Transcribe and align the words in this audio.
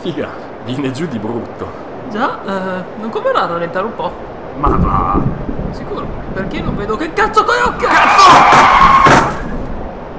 Figa, 0.00 0.28
viene 0.64 0.92
giù 0.92 1.04
di 1.06 1.18
brutto. 1.18 1.68
Già, 2.10 2.38
eh, 2.42 2.84
non 2.98 3.10
converrà 3.10 3.44
rallentare 3.44 3.84
un 3.84 3.94
po'. 3.94 4.10
Ma 4.56 4.74
va! 4.76 5.20
Sicuro, 5.72 6.06
perché 6.32 6.62
non 6.62 6.74
vedo 6.74 6.96
che 6.96 7.12
cazzo 7.12 7.44
coi 7.44 7.58
occhi! 7.60 7.84
Cazzo! 7.84 8.30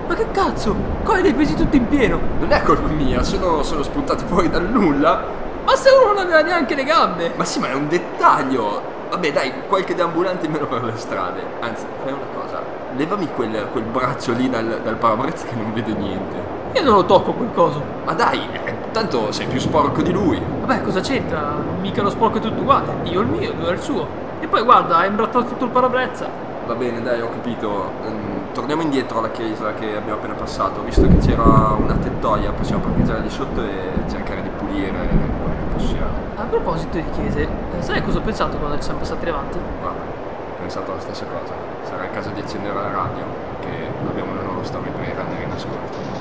Ma 0.08 0.14
che 0.14 0.28
cazzo? 0.30 0.76
Coi 1.04 1.24
li 1.24 1.30
hai 1.30 1.34
presi 1.34 1.56
tutti 1.56 1.78
in 1.78 1.88
pieno! 1.88 2.20
Non 2.40 2.52
è 2.52 2.62
colpa 2.62 2.90
mia, 2.90 3.24
sono, 3.24 3.64
sono 3.64 3.82
spuntati 3.82 4.24
fuori 4.28 4.52
dal 4.52 4.70
nulla. 4.70 5.24
Ma 5.66 5.76
se 5.76 5.90
uno 5.90 6.14
non 6.14 6.26
aveva 6.26 6.42
neanche 6.42 6.76
le 6.76 6.84
gambe! 6.84 7.34
Ma 7.36 7.44
sì, 7.44 7.58
ma 7.58 7.70
è 7.70 7.74
un 7.74 7.88
dettaglio. 7.88 8.84
Vabbè, 9.10 9.32
dai, 9.32 9.52
qualche 9.68 9.96
deambulante 9.96 10.46
in 10.46 10.52
meno 10.52 10.68
per 10.68 10.84
le 10.84 10.94
strade. 10.96 11.44
Anzi, 11.60 11.86
fai 12.04 12.14
una 12.14 12.40
cosa. 12.40 12.62
Levami 12.96 13.28
quel, 13.34 13.68
quel 13.72 13.84
braccio 13.86 14.32
lì 14.34 14.48
dal, 14.48 14.80
dal 14.84 14.96
parabrezza 14.96 15.48
che 15.48 15.56
non 15.56 15.74
vede 15.74 15.94
niente. 15.94 16.36
Io 16.74 16.84
non 16.84 16.94
lo 16.94 17.06
tocco 17.06 17.34
quel 17.34 17.50
coso. 17.54 17.84
Ma 18.06 18.14
dai, 18.14 18.48
eh, 18.64 18.81
tanto 18.92 19.32
sei 19.32 19.48
più 19.48 19.60
sporco 19.60 20.02
di 20.02 20.12
lui. 20.12 20.42
Vabbè, 20.60 20.82
cosa 20.82 21.00
c'entra? 21.00 21.56
Mica 21.80 22.02
lo 22.02 22.10
sporco 22.10 22.38
è 22.38 22.42
tutto 22.42 22.62
uguale. 22.62 22.88
Io 23.04 23.22
il 23.22 23.28
mio, 23.28 23.54
lui 23.54 23.72
il 23.72 23.80
suo. 23.80 24.08
E 24.40 24.48
poi 24.48 24.64
guarda, 24.64 24.98
ha 24.98 25.06
imbrattato 25.06 25.46
tutto 25.46 25.66
il 25.66 25.72
parabrezza. 25.72 26.30
Va 26.66 26.76
bene, 26.76 27.02
dai, 27.02 27.22
ho 27.22 27.30
capito. 27.30 27.92
Mm, 28.06 28.54
torniamo 28.54 28.82
indietro 28.82 29.20
alla 29.20 29.32
chiesa 29.32 29.74
che 29.74 29.96
abbiamo 29.96 30.20
appena 30.20 30.34
passato. 30.34 30.82
Visto 30.84 31.08
che 31.08 31.18
c'era 31.18 31.76
una 31.78 31.96
tettoia, 31.96 32.52
possiamo 32.52 32.84
parcheggiare 32.84 33.22
lì 33.22 33.30
sotto 33.30 33.62
e 33.64 34.10
cercare 34.10 34.42
di 34.42 34.50
pulire 34.50 34.92
quello 34.92 35.56
che 35.56 35.74
possiamo. 35.74 36.10
A 36.36 36.44
proposito 36.44 36.98
di 36.98 37.10
chiese, 37.12 37.42
eh, 37.42 37.82
sai 37.82 38.04
cosa 38.04 38.20
ho 38.20 38.22
pensato 38.22 38.58
quando 38.58 38.76
ci 38.78 38.84
siamo 38.84 39.00
passati 39.00 39.26
davanti? 39.26 39.58
Guarda, 39.80 40.00
ho 40.00 40.60
pensato 40.60 40.92
la 40.94 41.00
stessa 41.00 41.26
cosa. 41.26 41.54
Sarà 41.84 42.04
il 42.04 42.12
caso 42.12 42.30
di 42.30 42.40
accendere 42.40 42.74
la 42.74 42.92
radio, 42.92 43.24
che 43.60 43.88
abbiamo 44.08 44.34
le 44.34 44.44
loro 44.44 44.64
storie 44.64 44.92
per 44.92 45.16
rendere 45.16 45.44
in 45.44 45.52
ascolto. 45.52 46.21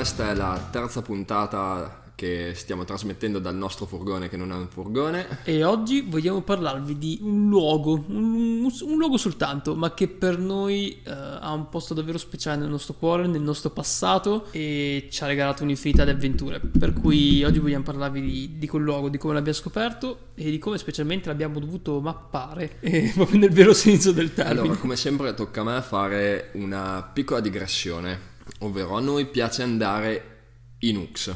Questa 0.00 0.30
è 0.30 0.34
la 0.34 0.68
terza 0.70 1.02
puntata 1.02 2.04
che 2.14 2.52
stiamo 2.54 2.84
trasmettendo 2.84 3.38
dal 3.38 3.54
nostro 3.54 3.84
furgone 3.84 4.30
che 4.30 4.38
non 4.38 4.50
è 4.50 4.54
un 4.54 4.66
furgone. 4.66 5.40
E 5.44 5.62
oggi 5.62 6.00
vogliamo 6.00 6.40
parlarvi 6.40 6.96
di 6.96 7.18
un 7.20 7.50
luogo, 7.50 8.02
un, 8.08 8.64
un 8.64 8.96
luogo 8.96 9.18
soltanto, 9.18 9.74
ma 9.74 9.92
che 9.92 10.08
per 10.08 10.38
noi 10.38 11.02
eh, 11.04 11.10
ha 11.10 11.52
un 11.52 11.68
posto 11.68 11.92
davvero 11.92 12.16
speciale 12.16 12.56
nel 12.56 12.70
nostro 12.70 12.94
cuore, 12.94 13.26
nel 13.26 13.42
nostro 13.42 13.68
passato 13.68 14.46
e 14.52 15.08
ci 15.10 15.22
ha 15.22 15.26
regalato 15.26 15.64
un'infinità 15.64 16.04
di 16.04 16.10
avventure. 16.12 16.60
Per 16.60 16.94
cui 16.94 17.44
oggi 17.44 17.58
vogliamo 17.58 17.84
parlarvi 17.84 18.22
di, 18.22 18.58
di 18.58 18.66
quel 18.66 18.82
luogo, 18.82 19.10
di 19.10 19.18
come 19.18 19.34
l'abbiamo 19.34 19.58
scoperto 19.58 20.28
e 20.34 20.50
di 20.50 20.56
come 20.56 20.78
specialmente 20.78 21.28
l'abbiamo 21.28 21.58
dovuto 21.58 22.00
mappare, 22.00 22.78
eh, 22.80 23.12
proprio 23.14 23.38
nel 23.38 23.52
vero 23.52 23.74
senso 23.74 24.12
del 24.12 24.32
termine. 24.32 24.60
Allora, 24.60 24.76
come 24.78 24.96
sempre 24.96 25.34
tocca 25.34 25.60
a 25.60 25.64
me 25.64 25.82
fare 25.82 26.52
una 26.54 27.02
piccola 27.12 27.40
digressione, 27.40 28.29
ovvero 28.58 28.96
a 28.96 29.00
noi 29.00 29.26
piace 29.26 29.62
andare 29.62 30.38
in 30.80 30.96
UX. 30.96 31.34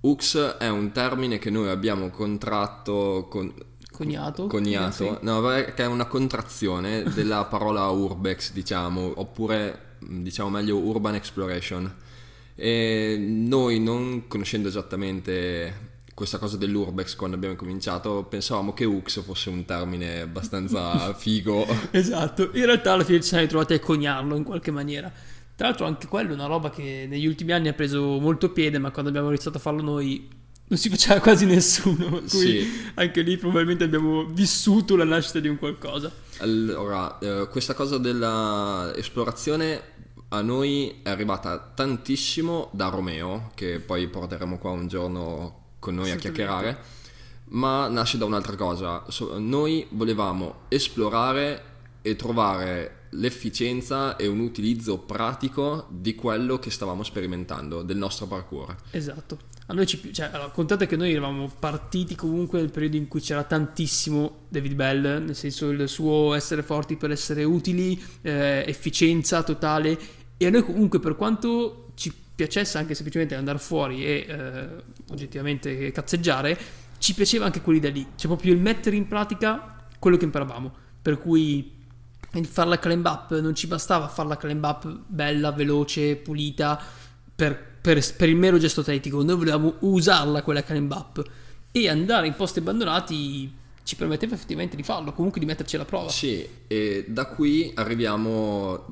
UX 0.00 0.56
è 0.56 0.68
un 0.68 0.92
termine 0.92 1.38
che 1.38 1.50
noi 1.50 1.68
abbiamo 1.68 2.10
contratto 2.10 3.26
con... 3.28 3.52
Cognato? 3.90 4.46
Cognato, 4.46 5.18
no, 5.22 5.40
perché 5.40 5.84
è 5.84 5.86
una 5.86 6.04
contrazione 6.04 7.02
della 7.14 7.44
parola 7.46 7.88
urbex, 7.88 8.52
diciamo, 8.52 9.12
oppure 9.16 9.96
diciamo 10.00 10.50
meglio 10.50 10.76
urban 10.76 11.14
exploration. 11.14 11.94
E 12.54 13.16
noi, 13.18 13.80
non 13.80 14.28
conoscendo 14.28 14.68
esattamente 14.68 15.94
questa 16.16 16.38
cosa 16.38 16.56
dell'urbex 16.56 17.14
quando 17.14 17.36
abbiamo 17.36 17.56
cominciato, 17.56 18.24
pensavamo 18.24 18.72
che 18.72 18.86
UX 18.86 19.22
fosse 19.22 19.50
un 19.50 19.66
termine 19.66 20.22
abbastanza 20.22 21.12
figo. 21.16 21.66
Esatto, 21.90 22.50
in 22.54 22.64
realtà 22.64 22.92
alla 22.92 23.04
fine 23.04 23.20
ci 23.20 23.28
siamo 23.28 23.42
ritrovati 23.42 23.74
a 23.74 23.80
coniarlo 23.80 24.34
in 24.34 24.42
qualche 24.42 24.70
maniera. 24.70 25.12
Tra 25.56 25.68
l'altro 25.68 25.86
anche 25.86 26.06
quello 26.06 26.30
è 26.30 26.34
una 26.34 26.46
roba 26.46 26.68
che 26.68 27.06
negli 27.08 27.26
ultimi 27.26 27.52
anni 27.52 27.68
ha 27.68 27.72
preso 27.72 28.18
molto 28.20 28.52
piede, 28.52 28.78
ma 28.78 28.90
quando 28.90 29.08
abbiamo 29.08 29.28
iniziato 29.28 29.56
a 29.56 29.60
farlo 29.60 29.82
noi 29.82 30.28
non 30.68 30.78
si 30.78 30.90
faceva 30.90 31.18
quasi 31.20 31.46
nessuno. 31.46 32.20
Sì. 32.26 32.90
anche 32.94 33.22
lì 33.22 33.36
probabilmente 33.38 33.84
abbiamo 33.84 34.24
vissuto 34.24 34.96
la 34.96 35.04
nascita 35.04 35.40
di 35.40 35.48
un 35.48 35.56
qualcosa. 35.58 36.12
Allora, 36.38 37.18
eh, 37.18 37.48
questa 37.50 37.72
cosa 37.72 37.98
della 37.98 38.92
esplorazione 38.96 39.94
a 40.28 40.42
noi 40.42 41.00
è 41.02 41.08
arrivata 41.08 41.58
tantissimo 41.58 42.68
da 42.72 42.88
Romeo, 42.88 43.52
che 43.54 43.80
poi 43.80 44.08
porteremo 44.08 44.58
qua 44.58 44.70
un 44.70 44.88
giorno 44.88 45.64
con 45.78 45.94
noi 45.94 46.10
a 46.10 46.16
chiacchierare, 46.16 46.78
ma 47.50 47.88
nasce 47.88 48.18
da 48.18 48.24
un'altra 48.24 48.56
cosa. 48.56 49.04
So- 49.08 49.38
noi 49.38 49.86
volevamo 49.90 50.64
esplorare 50.68 51.62
e 52.02 52.16
trovare 52.16 52.95
l'efficienza 53.10 54.16
e 54.16 54.26
un 54.26 54.40
utilizzo 54.40 54.98
pratico 54.98 55.88
di 55.90 56.14
quello 56.14 56.58
che 56.58 56.70
stavamo 56.70 57.02
sperimentando, 57.02 57.82
del 57.82 57.96
nostro 57.96 58.26
parkour. 58.26 58.74
Esatto. 58.90 59.38
A 59.68 59.74
noi 59.74 59.86
ci 59.86 60.12
cioè, 60.12 60.30
allora, 60.32 60.50
contate 60.50 60.86
che 60.86 60.96
noi 60.96 61.10
eravamo 61.10 61.50
partiti 61.58 62.14
comunque 62.14 62.60
nel 62.60 62.70
periodo 62.70 62.96
in 62.96 63.08
cui 63.08 63.20
c'era 63.20 63.42
tantissimo 63.42 64.46
David 64.48 64.74
Bell, 64.74 65.24
nel 65.24 65.34
senso 65.34 65.70
il 65.70 65.88
suo 65.88 66.34
essere 66.34 66.62
forti 66.62 66.96
per 66.96 67.10
essere 67.10 67.42
utili, 67.42 68.00
eh, 68.22 68.64
efficienza 68.66 69.42
totale, 69.42 69.98
e 70.36 70.46
a 70.46 70.50
noi 70.50 70.62
comunque 70.62 71.00
per 71.00 71.16
quanto 71.16 71.90
ci 71.94 72.12
piacesse 72.34 72.78
anche 72.78 72.94
semplicemente 72.94 73.34
andare 73.34 73.58
fuori 73.58 74.04
e 74.04 74.26
eh, 74.28 74.68
oggettivamente 75.10 75.90
cazzeggiare, 75.90 76.56
ci 76.98 77.14
piaceva 77.14 77.46
anche 77.46 77.60
quell'idea 77.60 77.90
lì, 77.90 78.06
cioè 78.14 78.28
proprio 78.28 78.52
il 78.52 78.60
mettere 78.60 78.94
in 78.94 79.08
pratica 79.08 79.88
quello 79.98 80.16
che 80.16 80.26
imparavamo, 80.26 80.74
per 81.02 81.18
cui 81.18 81.75
il 82.38 82.46
fare 82.46 82.68
la 82.68 82.78
climb 82.78 83.06
up 83.06 83.38
non 83.40 83.54
ci 83.54 83.66
bastava 83.66 84.08
fare 84.08 84.28
la 84.28 84.36
climb 84.36 84.64
up 84.64 85.00
bella, 85.06 85.52
veloce, 85.52 86.16
pulita 86.16 86.80
per, 87.34 87.78
per- 87.80 88.16
per 88.16 88.28
il 88.28 88.36
mero 88.36 88.58
gesto 88.58 88.80
atletico, 88.80 89.22
noi 89.22 89.36
volevamo 89.36 89.74
usarla 89.80 90.42
quella 90.42 90.62
climb 90.62 90.90
up. 90.90 91.22
E 91.70 91.88
andare 91.88 92.26
in 92.26 92.34
posti 92.34 92.60
abbandonati 92.60 93.52
ci 93.86 93.94
permetteva 93.94 94.34
effettivamente 94.34 94.74
di 94.74 94.82
farlo, 94.82 95.12
comunque 95.12 95.38
di 95.38 95.46
metterci 95.46 95.76
alla 95.76 95.84
prova. 95.84 96.08
Sì, 96.10 96.44
e 96.66 97.04
da 97.06 97.26
qui 97.26 97.70
arriviamo 97.76 98.84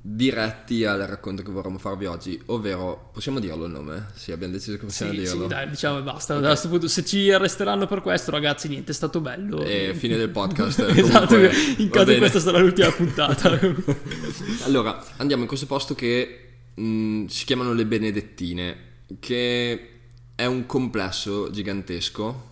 diretti 0.00 0.86
al 0.86 1.00
racconto 1.00 1.42
che 1.42 1.50
vorremmo 1.50 1.76
farvi 1.76 2.06
oggi, 2.06 2.40
ovvero, 2.46 3.10
possiamo 3.12 3.38
dirlo 3.38 3.66
il 3.66 3.72
nome? 3.72 4.06
Sì, 4.14 4.32
abbiamo 4.32 4.54
deciso 4.54 4.78
che 4.78 4.86
possiamo 4.86 5.12
Sì, 5.12 5.18
dirlo. 5.18 5.42
sì, 5.42 5.46
dai, 5.46 5.68
diciamo 5.68 5.98
e 5.98 6.02
basta. 6.02 6.36
A 6.36 6.40
questo 6.40 6.70
punto, 6.70 6.88
se 6.88 7.04
ci 7.04 7.30
arresteranno 7.30 7.86
per 7.86 8.00
questo, 8.00 8.30
ragazzi, 8.30 8.68
niente, 8.68 8.92
è 8.92 8.94
stato 8.94 9.20
bello. 9.20 9.62
E 9.62 9.92
fine 9.94 10.16
del 10.16 10.30
podcast. 10.30 10.86
esatto, 10.88 11.34
comunque, 11.34 11.54
in 11.76 11.90
caso 11.90 12.16
questa 12.16 12.40
sarà 12.40 12.58
l'ultima 12.60 12.90
puntata. 12.92 13.58
Allora, 14.64 15.04
andiamo 15.18 15.42
in 15.42 15.48
questo 15.48 15.66
posto 15.66 15.94
che 15.94 16.52
mh, 16.74 17.26
si 17.26 17.44
chiamano 17.44 17.74
le 17.74 17.84
Benedettine, 17.84 18.76
che 19.18 19.88
è 20.34 20.46
un 20.46 20.64
complesso 20.64 21.50
gigantesco 21.50 22.48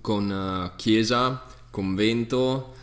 con 0.00 0.30
eh, 0.30 0.72
chiesa, 0.76 1.42
convento, 1.70 2.74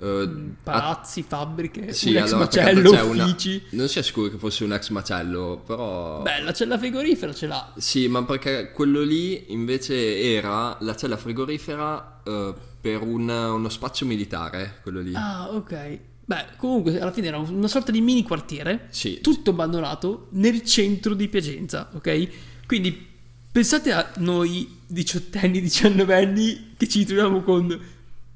eh, 0.00 0.28
Palazzi, 0.62 1.22
fabbriche, 1.22 1.92
Sì, 1.92 2.10
un 2.10 2.16
ex 2.16 2.22
allora, 2.32 2.38
macello, 2.44 2.90
c'è 2.90 3.02
una- 3.02 3.24
uffici. 3.24 3.62
Non 3.70 3.88
si 3.88 3.98
è 3.98 4.02
sicuro 4.02 4.28
che 4.28 4.36
fosse 4.38 4.64
un 4.64 4.72
ex 4.72 4.88
macello, 4.90 5.62
però... 5.66 6.22
C'è 6.52 6.64
la 6.66 6.78
frigorifera, 6.78 7.32
ce 7.32 7.46
l'ha. 7.46 7.72
Sì, 7.76 8.08
ma 8.08 8.22
perché 8.24 8.70
quello 8.72 9.02
lì 9.02 9.52
invece 9.52 10.20
era 10.20 10.76
la 10.80 10.94
cella 10.96 11.16
frigorifera 11.16 12.20
eh, 12.24 12.54
per 12.80 13.02
un- 13.02 13.28
uno 13.28 13.68
spazio 13.68 14.06
militare, 14.06 14.80
quello 14.82 15.00
lì. 15.00 15.12
Ah, 15.14 15.48
ok. 15.50 15.98
Beh, 16.28 16.44
comunque 16.56 17.00
alla 17.00 17.12
fine 17.12 17.28
era 17.28 17.38
una 17.38 17.68
sorta 17.68 17.92
di 17.92 18.00
mini 18.00 18.22
quartiere, 18.24 18.88
Sì, 18.90 19.20
tutto 19.20 19.50
abbandonato 19.50 20.26
nel 20.32 20.62
centro 20.64 21.14
di 21.14 21.28
Piacenza, 21.28 21.88
ok? 21.94 22.28
Quindi 22.66 23.14
pensate 23.56 23.90
a 23.90 24.06
noi 24.18 24.80
diciottenni, 24.86 25.62
diciannovenni 25.62 26.74
che 26.76 26.86
ci 26.86 27.06
troviamo 27.06 27.40
con 27.40 27.80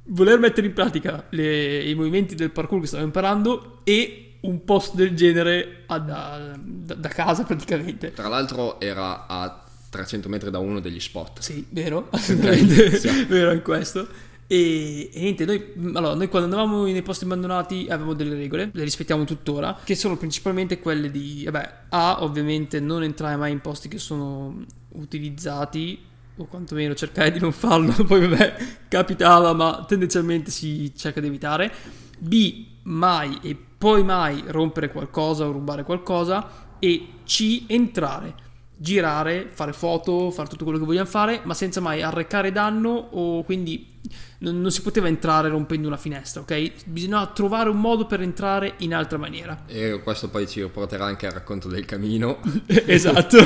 voler 0.05 0.38
mettere 0.38 0.67
in 0.67 0.72
pratica 0.72 1.26
le- 1.28 1.82
i 1.82 1.94
movimenti 1.94 2.34
del 2.34 2.50
parkour 2.50 2.81
che 2.81 2.87
stavamo 2.87 3.06
imparando 3.08 3.81
e 3.84 4.37
un 4.40 4.64
posto 4.64 4.96
del 4.96 5.14
genere 5.14 5.82
a- 5.88 5.99
da, 5.99 6.58
da- 6.58 6.94
da 6.94 7.08
casa 7.08 7.43
praticamente. 7.44 8.14
Tra 8.14 8.28
l'altro 8.28 8.81
era 8.81 9.26
a 9.26 9.62
300 9.90 10.31
metri 10.31 10.50
da 10.50 10.58
uno 10.58 10.81
degli 10.81 10.99
spot. 10.99 11.40
Sì, 11.40 11.67
vero, 11.69 12.08
assolutamente 12.12 12.96
sì. 12.96 13.11
vero 13.28 13.52
in 13.52 13.61
questo. 13.61 14.08
E, 14.46 15.11
e 15.12 15.20
niente, 15.20 15.44
noi, 15.44 15.62
allora, 15.93 16.14
noi 16.14 16.28
quando 16.28 16.49
andavamo 16.49 16.84
nei 16.84 17.02
posti 17.02 17.25
abbandonati 17.25 17.88
avevamo 17.90 18.14
delle 18.14 18.37
regole, 18.37 18.70
le 18.72 18.84
rispettiamo 18.84 19.25
tuttora, 19.25 19.78
che 19.84 19.94
sono 19.94 20.17
principalmente 20.17 20.78
quelle 20.78 21.11
di, 21.11 21.43
vabbè, 21.44 21.72
A, 21.90 22.22
ovviamente 22.22 22.81
non 22.81 23.02
entrare 23.02 23.37
mai 23.37 23.52
in 23.52 23.61
posti 23.61 23.88
che 23.88 23.99
sono 23.99 24.64
utilizzati 24.92 26.06
o 26.37 26.44
quantomeno 26.46 26.94
cercare 26.94 27.31
di 27.31 27.38
non 27.38 27.52
farlo, 27.52 27.92
poi 28.04 28.26
vabbè, 28.26 28.56
capitava, 28.88 29.52
ma 29.52 29.84
tendenzialmente 29.87 30.50
si 30.50 30.92
cerca 30.96 31.20
di 31.20 31.26
evitare. 31.26 31.72
B, 32.19 32.66
mai 32.82 33.38
e 33.42 33.56
poi 33.56 34.02
mai 34.02 34.42
rompere 34.46 34.90
qualcosa 34.90 35.46
o 35.46 35.52
rubare 35.52 35.84
qualcosa. 35.84 36.69
E 36.78 37.08
C, 37.25 37.64
entrare 37.66 38.48
girare, 38.82 39.50
fare 39.53 39.75
foto, 39.75 40.31
fare 40.31 40.49
tutto 40.49 40.65
quello 40.65 40.79
che 40.79 40.87
vogliamo 40.87 41.06
fare, 41.06 41.43
ma 41.44 41.53
senza 41.53 41.82
mai 41.82 42.00
arrecare 42.00 42.50
danno 42.50 42.88
o 42.88 43.43
quindi 43.44 43.99
non, 44.38 44.59
non, 44.59 44.71
si 44.71 44.81
poteva 44.81 45.06
entrare 45.06 45.50
rompendo 45.50 45.87
una 45.87 45.99
finestra, 45.99 46.41
ok? 46.41 46.87
Bisognava 46.87 47.27
trovare 47.27 47.69
un 47.69 47.79
modo 47.79 48.06
per 48.06 48.23
entrare 48.23 48.77
in 48.79 48.94
altra 48.94 49.19
maniera. 49.19 49.65
E 49.67 50.00
questo 50.03 50.31
poi 50.31 50.49
ci 50.49 50.67
porterà 50.73 51.05
anche 51.05 51.27
al 51.27 51.32
racconto 51.32 51.69
del 51.69 51.85
camino. 51.85 52.41
esatto. 52.67 53.44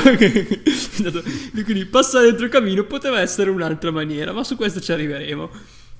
quindi 1.51 1.85
passare 1.85 2.27
dentro 2.27 2.45
il 2.45 2.51
camino 2.51 2.85
poteva 2.85 3.19
essere 3.19 3.49
un'altra 3.49 3.91
maniera, 3.91 4.31
ma 4.31 4.45
su 4.45 4.55
questo 4.55 4.79
ci 4.79 4.93
arriveremo. 4.93 5.49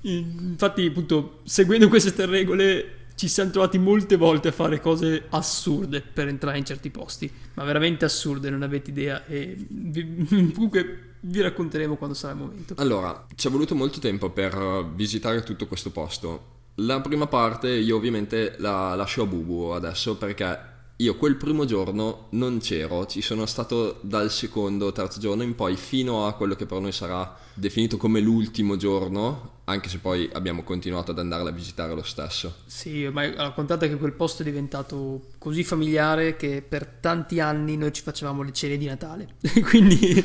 Infatti, 0.00 0.86
appunto, 0.86 1.40
seguendo 1.44 1.88
queste 1.88 2.14
tre 2.14 2.24
regole 2.24 3.05
ci 3.16 3.28
siamo 3.28 3.50
trovati 3.50 3.78
molte 3.78 4.16
volte 4.16 4.48
a 4.48 4.52
fare 4.52 4.78
cose 4.80 5.24
assurde 5.30 6.02
per 6.02 6.28
entrare 6.28 6.58
in 6.58 6.64
certi 6.64 6.90
posti, 6.90 7.30
ma 7.54 7.64
veramente 7.64 8.04
assurde, 8.04 8.50
non 8.50 8.62
avete 8.62 8.90
idea. 8.90 9.24
E 9.26 9.56
vi, 9.68 10.52
comunque 10.54 11.14
vi 11.20 11.40
racconteremo 11.40 11.96
quando 11.96 12.14
sarà 12.14 12.34
il 12.34 12.38
momento. 12.38 12.74
Allora, 12.76 13.26
ci 13.34 13.48
è 13.48 13.50
voluto 13.50 13.74
molto 13.74 13.98
tempo 14.00 14.30
per 14.30 14.92
visitare 14.94 15.42
tutto 15.42 15.66
questo 15.66 15.90
posto. 15.90 16.54
La 16.76 17.00
prima 17.00 17.26
parte 17.26 17.70
io 17.70 17.96
ovviamente 17.96 18.54
la 18.58 18.94
lascio 18.94 19.22
a 19.22 19.26
Bubu 19.26 19.70
adesso 19.70 20.16
perché 20.18 20.74
io 20.96 21.16
quel 21.16 21.36
primo 21.36 21.64
giorno 21.64 22.26
non 22.30 22.58
c'ero, 22.58 23.06
ci 23.06 23.22
sono 23.22 23.46
stato 23.46 23.98
dal 24.02 24.30
secondo, 24.30 24.92
terzo 24.92 25.20
giorno 25.20 25.42
in 25.42 25.54
poi 25.54 25.76
fino 25.76 26.26
a 26.26 26.34
quello 26.34 26.54
che 26.54 26.66
per 26.66 26.80
noi 26.80 26.92
sarà 26.92 27.34
definito 27.56 27.96
come 27.96 28.20
l'ultimo 28.20 28.76
giorno 28.76 29.54
anche 29.68 29.88
se 29.88 29.98
poi 29.98 30.28
abbiamo 30.32 30.62
continuato 30.62 31.10
ad 31.10 31.18
andarla 31.18 31.50
a 31.50 31.52
visitare 31.52 31.92
lo 31.92 32.04
stesso. 32.04 32.58
Sì, 32.66 33.08
ma 33.08 33.22
allora, 33.22 33.50
contate 33.50 33.88
che 33.88 33.96
quel 33.96 34.12
posto 34.12 34.42
è 34.42 34.44
diventato 34.44 35.30
così 35.38 35.64
familiare 35.64 36.36
che 36.36 36.62
per 36.66 36.86
tanti 36.86 37.40
anni 37.40 37.76
noi 37.76 37.92
ci 37.92 38.02
facevamo 38.02 38.42
le 38.42 38.52
cene 38.52 38.76
di 38.76 38.86
Natale. 38.86 39.34
quindi 39.68 40.22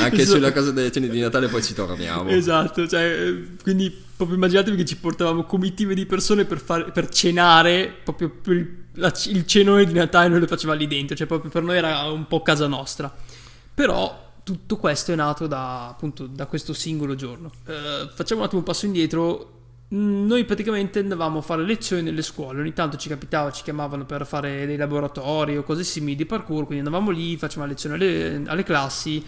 anche 0.00 0.24
so... 0.24 0.34
sulla 0.36 0.52
casa 0.52 0.70
delle 0.70 0.92
cene 0.92 1.08
di 1.08 1.18
Natale 1.18 1.48
poi 1.48 1.64
ci 1.64 1.74
torniamo. 1.74 2.30
Esatto, 2.30 2.86
cioè, 2.86 3.34
quindi 3.60 3.90
proprio 3.90 4.36
immaginatevi 4.36 4.76
che 4.76 4.84
ci 4.84 4.96
portavamo 4.98 5.42
comitive 5.42 5.92
di 5.94 6.06
persone 6.06 6.44
per, 6.44 6.60
fare, 6.60 6.92
per 6.92 7.08
cenare, 7.08 7.92
proprio 8.04 8.30
per 8.30 8.84
la, 8.92 9.12
il 9.26 9.46
cenone 9.46 9.84
di 9.84 9.94
Natale 9.94 10.28
noi 10.28 10.38
lo 10.38 10.46
facevamo 10.46 10.78
lì 10.78 10.86
dentro, 10.86 11.16
cioè 11.16 11.26
proprio 11.26 11.50
per 11.50 11.64
noi 11.64 11.76
era 11.76 12.04
un 12.04 12.28
po' 12.28 12.40
casa 12.40 12.68
nostra. 12.68 13.12
Però 13.74 14.25
tutto 14.46 14.76
questo 14.76 15.10
è 15.10 15.16
nato 15.16 15.48
da, 15.48 15.88
appunto, 15.88 16.28
da 16.28 16.46
questo 16.46 16.72
singolo 16.72 17.16
giorno. 17.16 17.50
Uh, 17.66 18.08
facciamo 18.14 18.42
un 18.42 18.46
attimo 18.46 18.60
un 18.60 18.64
passo 18.64 18.86
indietro. 18.86 19.54
Mm, 19.92 20.24
noi 20.24 20.44
praticamente 20.44 21.00
andavamo 21.00 21.40
a 21.40 21.42
fare 21.42 21.64
lezioni 21.64 22.02
nelle 22.02 22.22
scuole, 22.22 22.60
ogni 22.60 22.72
tanto 22.72 22.96
ci 22.96 23.08
capitava, 23.08 23.50
ci 23.50 23.64
chiamavano 23.64 24.06
per 24.06 24.24
fare 24.24 24.64
dei 24.64 24.76
laboratori 24.76 25.56
o 25.56 25.64
cose 25.64 25.82
simili 25.82 26.14
di 26.14 26.26
parkour, 26.26 26.64
quindi 26.66 26.86
andavamo 26.86 27.10
lì, 27.10 27.36
facevamo 27.36 27.68
lezioni 27.68 27.96
alle, 27.96 28.42
alle 28.46 28.62
classi 28.62 29.20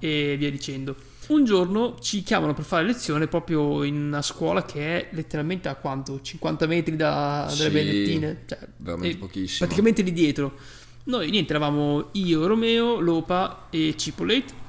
e 0.00 0.34
via 0.36 0.50
dicendo. 0.50 0.96
Un 1.28 1.44
giorno 1.44 1.96
ci 2.00 2.24
chiamano 2.24 2.52
per 2.52 2.64
fare 2.64 2.84
lezione 2.84 3.28
proprio 3.28 3.84
in 3.84 3.94
una 3.94 4.22
scuola 4.22 4.64
che 4.64 4.80
è 4.80 5.08
letteralmente 5.12 5.68
a 5.68 5.76
quanto? 5.76 6.20
50 6.20 6.66
metri 6.66 6.96
da, 6.96 7.44
dalle 7.46 7.68
sì, 7.68 7.70
Benedettine? 7.70 8.42
Cioè, 8.44 8.58
veramente 8.78 9.18
pochissimo. 9.18 9.66
Praticamente 9.68 10.02
lì 10.02 10.12
dietro. 10.12 10.58
Noi 11.04 11.30
niente, 11.30 11.52
eravamo 11.52 12.08
io, 12.12 12.44
Romeo, 12.44 12.98
Lopa 12.98 13.68
e 13.70 13.94
Cipollate 13.96 14.62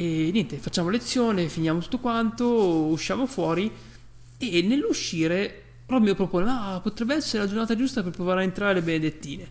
e 0.00 0.30
niente, 0.32 0.56
facciamo 0.56 0.88
lezione, 0.88 1.50
finiamo 1.50 1.78
tutto 1.78 1.98
quanto, 1.98 2.46
usciamo 2.46 3.26
fuori 3.26 3.70
e 4.38 4.62
nell'uscire 4.62 5.64
Romeo 5.84 6.14
propone, 6.14 6.48
ah, 6.48 6.80
potrebbe 6.82 7.16
essere 7.16 7.42
la 7.42 7.46
giornata 7.46 7.76
giusta 7.76 8.02
per 8.02 8.12
provare 8.12 8.40
a 8.40 8.44
entrare 8.44 8.72
alle 8.72 8.80
benedettine. 8.80 9.46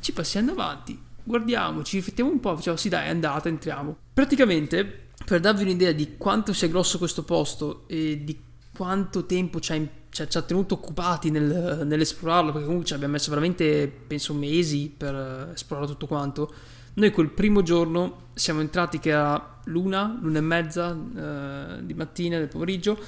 Ci 0.00 0.12
passiamo 0.12 0.50
avanti, 0.50 1.00
guardiamo, 1.22 1.84
ci 1.84 1.98
riflettiamo 1.98 2.28
un 2.28 2.40
po', 2.40 2.56
facciamo 2.56 2.76
sì 2.76 2.88
dai, 2.88 3.06
è 3.06 3.10
andata, 3.10 3.48
entriamo. 3.48 3.96
Praticamente, 4.12 5.10
per 5.24 5.38
darvi 5.38 5.62
un'idea 5.62 5.92
di 5.92 6.16
quanto 6.16 6.52
sia 6.52 6.66
grosso 6.66 6.98
questo 6.98 7.22
posto 7.22 7.84
e 7.86 8.24
di 8.24 8.36
quanto 8.76 9.26
tempo 9.26 9.60
ci 9.60 9.74
ha, 9.74 9.76
ci 9.76 10.26
ci 10.28 10.36
ha 10.38 10.42
tenuto 10.42 10.74
occupati 10.74 11.30
nel, 11.30 11.82
nell'esplorarlo, 11.86 12.50
perché 12.50 12.64
comunque 12.64 12.88
ci 12.88 12.94
abbiamo 12.94 13.12
messo 13.12 13.30
veramente, 13.30 13.86
penso, 13.86 14.34
mesi 14.34 14.92
per 14.96 15.52
esplorare 15.54 15.86
tutto 15.86 16.08
quanto, 16.08 16.52
noi 16.94 17.10
quel 17.10 17.28
primo 17.28 17.62
giorno 17.62 18.28
siamo 18.34 18.60
entrati 18.60 18.98
che 18.98 19.10
era 19.10 19.60
l'una, 19.64 20.16
l'una 20.20 20.38
e 20.38 20.42
mezza 20.42 20.92
eh, 20.92 21.84
di 21.84 21.94
mattina, 21.94 22.38
del 22.38 22.48
pomeriggio, 22.48 22.98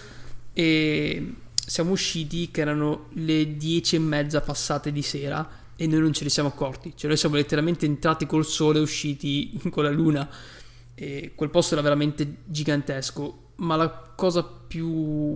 e 0.52 1.34
siamo 1.54 1.92
usciti 1.92 2.50
che 2.50 2.60
erano 2.60 3.08
le 3.14 3.56
dieci 3.56 3.96
e 3.96 3.98
mezza 4.00 4.40
passate 4.40 4.90
di 4.90 5.02
sera 5.02 5.48
e 5.76 5.86
noi 5.86 6.00
non 6.00 6.12
ce 6.12 6.24
ne 6.24 6.30
siamo 6.30 6.48
accorti. 6.48 6.94
Cioè 6.96 7.08
noi 7.08 7.18
siamo 7.18 7.36
letteralmente 7.36 7.86
entrati 7.86 8.26
col 8.26 8.44
sole 8.44 8.78
e 8.78 8.82
usciti 8.82 9.60
con 9.70 9.84
la 9.84 9.90
luna. 9.90 10.28
E 10.94 11.32
quel 11.34 11.50
posto 11.50 11.74
era 11.74 11.82
veramente 11.82 12.38
gigantesco. 12.44 13.42
Ma 13.56 13.76
la 13.76 13.90
cosa 14.14 14.42
più, 14.42 15.34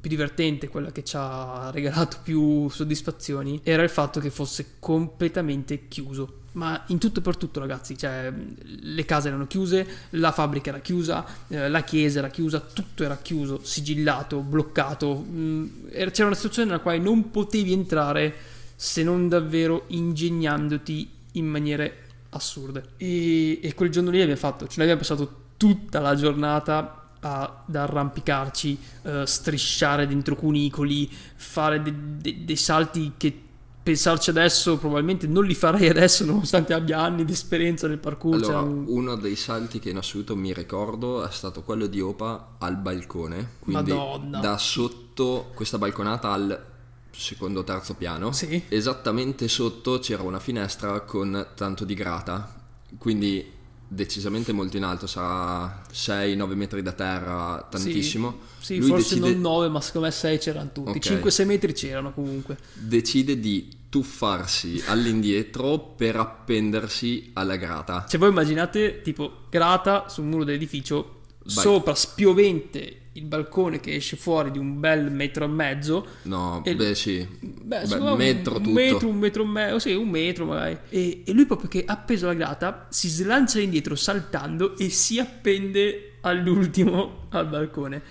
più 0.00 0.10
divertente, 0.10 0.68
quella 0.68 0.90
che 0.90 1.04
ci 1.04 1.16
ha 1.16 1.70
regalato 1.72 2.18
più 2.22 2.68
soddisfazioni, 2.68 3.60
era 3.62 3.82
il 3.82 3.88
fatto 3.88 4.20
che 4.20 4.30
fosse 4.30 4.76
completamente 4.78 5.88
chiuso 5.88 6.42
ma 6.54 6.82
in 6.88 6.98
tutto 6.98 7.20
e 7.20 7.22
per 7.22 7.36
tutto 7.36 7.60
ragazzi, 7.60 7.96
cioè 7.96 8.32
le 8.32 9.04
case 9.04 9.28
erano 9.28 9.46
chiuse, 9.46 9.86
la 10.10 10.32
fabbrica 10.32 10.70
era 10.70 10.80
chiusa, 10.80 11.24
eh, 11.48 11.68
la 11.68 11.82
chiesa 11.82 12.18
era 12.18 12.28
chiusa, 12.28 12.60
tutto 12.60 13.04
era 13.04 13.16
chiuso, 13.16 13.60
sigillato, 13.62 14.40
bloccato, 14.40 15.24
mm, 15.26 15.66
c'era 16.10 16.26
una 16.26 16.34
situazione 16.34 16.70
nella 16.70 16.82
quale 16.82 16.98
non 16.98 17.30
potevi 17.30 17.72
entrare 17.72 18.34
se 18.76 19.02
non 19.02 19.28
davvero 19.28 19.84
ingegnandoti 19.88 21.10
in 21.32 21.46
maniere 21.46 21.98
assurde. 22.30 22.90
E, 22.96 23.60
e 23.62 23.74
quel 23.74 23.90
giorno 23.90 24.10
lì 24.10 24.20
abbiamo 24.20 24.38
fatto, 24.38 24.66
ce 24.66 24.78
l'abbiamo 24.78 25.00
passato 25.00 25.42
tutta 25.56 26.00
la 26.00 26.14
giornata 26.14 27.00
ad 27.20 27.74
arrampicarci, 27.74 28.78
uh, 29.02 29.24
strisciare 29.24 30.06
dentro 30.06 30.36
cunicoli, 30.36 31.10
fare 31.10 31.80
de- 31.80 31.94
de- 32.20 32.44
dei 32.44 32.56
salti 32.56 33.12
che 33.16 33.43
pensarci 33.84 34.30
adesso 34.30 34.78
probabilmente 34.78 35.26
non 35.26 35.44
li 35.44 35.52
farei 35.52 35.90
adesso 35.90 36.24
nonostante 36.24 36.72
abbia 36.72 37.00
anni 37.00 37.24
di 37.26 37.32
esperienza 37.32 37.86
nel 37.86 37.98
parkour. 37.98 38.36
Allora, 38.36 38.60
cioè... 38.60 38.62
uno 38.62 39.14
dei 39.14 39.36
salti 39.36 39.78
che 39.78 39.90
in 39.90 39.98
assoluto 39.98 40.34
mi 40.34 40.54
ricordo 40.54 41.22
è 41.24 41.30
stato 41.30 41.62
quello 41.62 41.86
di 41.86 42.00
Opa 42.00 42.56
al 42.58 42.78
balcone, 42.78 43.56
quindi 43.58 43.92
Madonna. 43.92 44.40
da 44.40 44.56
sotto 44.56 45.50
questa 45.54 45.76
balconata 45.76 46.32
al 46.32 46.64
secondo 47.10 47.60
o 47.60 47.64
terzo 47.64 47.94
piano. 47.94 48.32
Sì. 48.32 48.64
Esattamente 48.68 49.48
sotto 49.48 49.98
c'era 49.98 50.22
una 50.22 50.40
finestra 50.40 51.02
con 51.02 51.48
tanto 51.54 51.84
di 51.84 51.94
grata, 51.94 52.54
quindi 52.96 53.52
decisamente 53.94 54.52
molto 54.52 54.76
in 54.76 54.82
alto, 54.84 55.06
sarà 55.06 55.82
6-9 55.92 56.54
metri 56.54 56.82
da 56.82 56.92
terra, 56.92 57.66
tantissimo. 57.70 58.40
Sì, 58.58 58.74
sì 58.74 58.80
forse 58.82 59.14
decide... 59.14 59.32
non 59.32 59.40
9, 59.40 59.68
ma 59.68 59.80
secondo 59.80 60.06
me 60.06 60.12
6 60.12 60.38
c'erano 60.38 60.70
tutti, 60.72 60.98
okay. 60.98 61.18
5-6 61.20 61.46
metri 61.46 61.72
c'erano 61.72 62.12
comunque. 62.12 62.58
Decide 62.72 63.38
di 63.38 63.82
tuffarsi 63.88 64.82
all'indietro 64.86 65.78
per 65.78 66.16
appendersi 66.16 67.30
alla 67.34 67.56
grata. 67.56 68.06
Cioè 68.08 68.18
voi 68.18 68.30
immaginate 68.30 69.00
tipo 69.02 69.42
grata 69.48 70.08
sul 70.08 70.24
muro 70.24 70.44
dell'edificio, 70.44 71.20
Vai. 71.44 71.64
sopra 71.64 71.94
spiovente 71.94 73.02
il 73.14 73.24
balcone 73.24 73.80
che 73.80 73.94
esce 73.94 74.16
fuori 74.16 74.50
di 74.50 74.58
un 74.58 74.80
bel 74.80 75.10
metro 75.10 75.44
e 75.44 75.48
mezzo. 75.48 76.06
No, 76.22 76.62
e, 76.64 76.74
beh 76.74 76.94
sì, 76.94 77.26
beh, 77.40 77.86
beh, 77.86 77.94
un 77.96 78.16
metro 78.16 78.54
tutto. 78.54 78.68
Un 78.68 78.74
metro, 78.74 79.08
un 79.08 79.16
metro 79.16 79.42
e 79.42 79.46
mezzo, 79.46 79.78
sì, 79.78 79.92
un 79.92 80.08
metro 80.08 80.46
magari. 80.46 80.78
E, 80.88 81.22
e 81.24 81.32
lui 81.32 81.46
proprio 81.46 81.68
che 81.68 81.84
appeso 81.86 82.26
alla 82.26 82.38
grata 82.38 82.86
si 82.90 83.08
slancia 83.08 83.60
indietro 83.60 83.94
saltando 83.94 84.76
e 84.76 84.88
si 84.90 85.18
appende 85.18 86.18
all'ultimo 86.20 87.26
al 87.30 87.48
balcone 87.48 88.02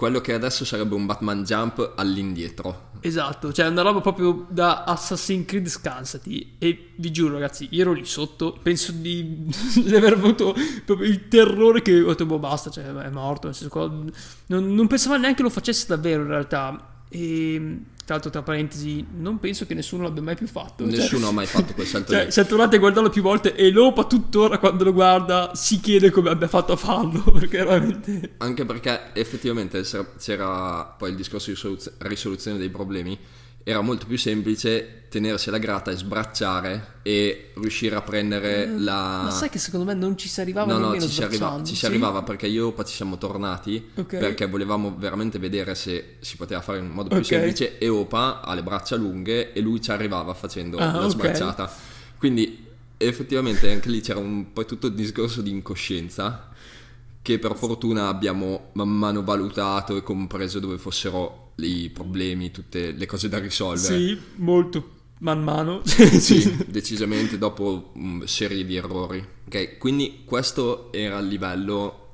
quello 0.00 0.22
che 0.22 0.32
adesso 0.32 0.64
sarebbe 0.64 0.94
un 0.94 1.04
Batman 1.04 1.44
Jump 1.44 1.92
all'indietro. 1.94 2.89
Esatto, 3.02 3.52
cioè 3.52 3.66
una 3.66 3.82
roba 3.82 4.00
proprio 4.00 4.46
da 4.50 4.84
Assassin's 4.84 5.46
Creed 5.46 5.68
scansati. 5.68 6.56
E 6.58 6.90
vi 6.96 7.10
giuro, 7.10 7.34
ragazzi, 7.34 7.68
io 7.70 7.82
ero 7.82 7.92
lì 7.92 8.04
sotto. 8.04 8.58
Penso 8.62 8.92
di, 8.92 9.46
di 9.82 9.94
aver 9.94 10.14
avuto 10.14 10.54
proprio 10.84 11.08
il 11.08 11.28
terrore 11.28 11.82
che 11.82 12.00
ho 12.00 12.08
detto, 12.08 12.26
boh, 12.26 12.38
basta, 12.38 12.70
cioè 12.70 12.84
è 12.84 13.10
morto. 13.10 13.46
Nel 13.46 13.56
senso, 13.56 13.88
non, 14.46 14.74
non 14.74 14.86
pensavo 14.86 15.16
neanche 15.16 15.42
lo 15.42 15.50
facesse 15.50 15.86
davvero 15.88 16.22
in 16.22 16.28
realtà. 16.28 17.02
E 17.08 17.78
tra 18.10 18.10
tra 18.10 18.14
l'altro 18.14 18.30
tra 18.30 18.42
parentesi, 18.42 19.06
non 19.18 19.38
penso 19.38 19.66
che 19.66 19.74
nessuno 19.74 20.02
l'abbia 20.02 20.22
mai 20.22 20.34
più 20.34 20.48
fatto. 20.48 20.84
Nessuno 20.84 21.20
cioè, 21.20 21.30
ha 21.30 21.32
mai 21.32 21.46
fatto 21.46 21.74
quel 21.74 21.86
salto 21.86 22.12
cioè, 22.12 22.24
lì. 22.24 22.32
Siamo 22.32 22.48
tornati 22.48 22.76
a 22.76 22.78
guardarlo 22.80 23.08
più 23.08 23.22
volte 23.22 23.54
e 23.54 23.70
Lopa 23.70 24.04
tuttora 24.04 24.58
quando 24.58 24.82
lo 24.82 24.92
guarda 24.92 25.52
si 25.54 25.78
chiede 25.78 26.10
come 26.10 26.30
abbia 26.30 26.48
fatto 26.48 26.72
a 26.72 26.76
farlo, 26.76 27.22
perché 27.30 27.58
veramente... 27.58 28.34
Anche 28.38 28.64
perché 28.64 29.12
effettivamente 29.12 29.82
c'era 30.18 30.84
poi 30.84 31.10
il 31.10 31.16
discorso 31.16 31.50
di 31.50 31.56
soluz- 31.56 31.92
risoluzione 31.98 32.58
dei 32.58 32.70
problemi 32.70 33.16
era 33.62 33.80
molto 33.80 34.06
più 34.06 34.16
semplice 34.18 35.04
tenersela 35.10 35.58
grata 35.58 35.90
e 35.90 35.96
sbracciare 35.96 36.98
e 37.02 37.50
riuscire 37.54 37.96
a 37.96 38.00
prendere 38.00 38.64
Eh, 38.64 38.78
la... 38.78 39.22
Ma 39.24 39.30
sai 39.30 39.48
che 39.48 39.58
secondo 39.58 39.84
me 39.84 39.94
non 39.94 40.16
ci 40.16 40.28
si 40.28 40.40
arrivava 40.40 40.72
No, 40.72 40.78
no, 40.78 41.00
ci 41.00 41.08
si, 41.08 41.22
arriva- 41.22 41.58
ci 41.64 41.72
si 41.74 41.80
sì? 41.80 41.86
arrivava 41.86 42.22
perché 42.22 42.46
io 42.46 42.62
e 42.62 42.66
Opa 42.68 42.84
ci 42.84 42.94
siamo 42.94 43.18
tornati 43.18 43.90
Ok. 43.96 44.16
perché 44.18 44.46
volevamo 44.46 44.94
veramente 44.96 45.38
vedere 45.40 45.74
se 45.74 46.16
si 46.20 46.36
poteva 46.36 46.60
fare 46.60 46.78
in 46.78 46.88
modo 46.88 47.08
più 47.08 47.18
Ok. 47.18 47.24
semplice 47.24 47.78
e 47.78 47.88
Opa 47.88 48.40
ha 48.40 48.54
le 48.54 48.62
braccia 48.62 48.94
lunghe 48.96 49.52
e 49.52 49.60
lui 49.60 49.80
ci 49.80 49.90
arrivava 49.90 50.32
facendo 50.34 50.78
Ah, 50.78 50.92
la 50.98 51.06
ok. 51.06 51.10
sbracciata. 51.10 51.72
Quindi 52.16 52.66
effettivamente 52.96 53.70
anche 53.70 53.88
lì 53.88 54.00
c'era 54.00 54.20
un 54.20 54.52
po' 54.52 54.64
tutto 54.64 54.86
il 54.86 54.94
discorso 54.94 55.42
di 55.42 55.50
incoscienza 55.50 56.48
che 57.22 57.38
per 57.38 57.54
fortuna 57.56 58.08
abbiamo 58.08 58.70
man 58.74 58.88
mano 58.88 59.22
valutato 59.24 59.96
e 59.96 60.02
compreso 60.02 60.58
dove 60.60 60.78
fossero 60.78 61.39
i 61.56 61.90
problemi, 61.90 62.50
tutte 62.50 62.92
le 62.92 63.06
cose 63.06 63.28
da 63.28 63.38
risolvere. 63.38 63.96
Sì, 63.96 64.18
molto 64.36 64.98
man 65.20 65.42
mano. 65.42 65.82
Sì, 65.86 66.64
decisamente 66.68 67.38
dopo 67.38 67.90
una 67.94 68.26
serie 68.26 68.64
di 68.64 68.76
errori. 68.76 69.26
Ok, 69.46 69.78
quindi 69.78 70.22
questo 70.24 70.92
era 70.92 71.18
il 71.18 71.26
livello 71.26 72.08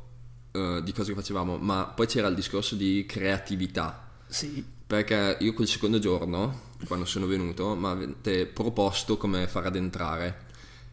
eh, 0.52 0.80
di 0.82 0.92
cose 0.92 1.10
che 1.12 1.18
facevamo, 1.20 1.56
ma 1.58 1.84
poi 1.84 2.06
c'era 2.06 2.28
il 2.28 2.34
discorso 2.34 2.74
di 2.74 3.04
creatività. 3.06 4.10
sì. 4.28 4.74
Perché 4.86 5.38
io 5.40 5.52
quel 5.52 5.66
secondo 5.66 5.98
giorno, 5.98 6.60
quando 6.86 7.06
sono 7.06 7.26
venuto, 7.26 7.74
mi 7.74 7.86
avete 7.86 8.46
proposto 8.46 9.16
come 9.16 9.48
far 9.48 9.66
addentrare. 9.66 10.44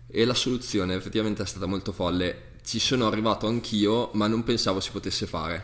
E 0.08 0.26
la 0.26 0.34
soluzione 0.34 0.96
effettivamente 0.96 1.44
è 1.44 1.46
stata 1.46 1.68
molto 1.68 1.92
folle. 1.92 2.54
Ci 2.66 2.80
sono 2.80 3.06
arrivato 3.06 3.46
anch'io, 3.46 4.10
ma 4.14 4.26
non 4.26 4.44
pensavo 4.44 4.80
si 4.80 4.90
potesse 4.90 5.28
fare. 5.28 5.64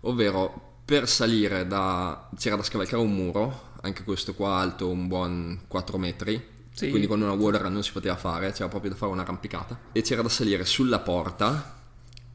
Ovvero, 0.00 0.67
per 0.88 1.06
salire 1.06 1.66
da... 1.66 2.30
c'era 2.34 2.56
da 2.56 2.62
scavalcare 2.62 3.02
un 3.02 3.14
muro, 3.14 3.72
anche 3.82 4.04
questo 4.04 4.32
qua 4.32 4.56
alto 4.56 4.88
un 4.88 5.06
buon 5.06 5.64
4 5.68 5.98
metri. 5.98 6.42
Sì. 6.72 6.88
Quindi 6.88 7.06
con 7.06 7.20
una 7.20 7.32
water 7.32 7.68
non 7.68 7.82
si 7.82 7.92
poteva 7.92 8.16
fare, 8.16 8.52
c'era 8.52 8.68
proprio 8.68 8.92
da 8.92 8.96
fare 8.96 9.12
un'arrampicata. 9.12 9.78
E 9.92 10.00
c'era 10.00 10.22
da 10.22 10.30
salire 10.30 10.64
sulla 10.64 11.00
porta 11.00 11.76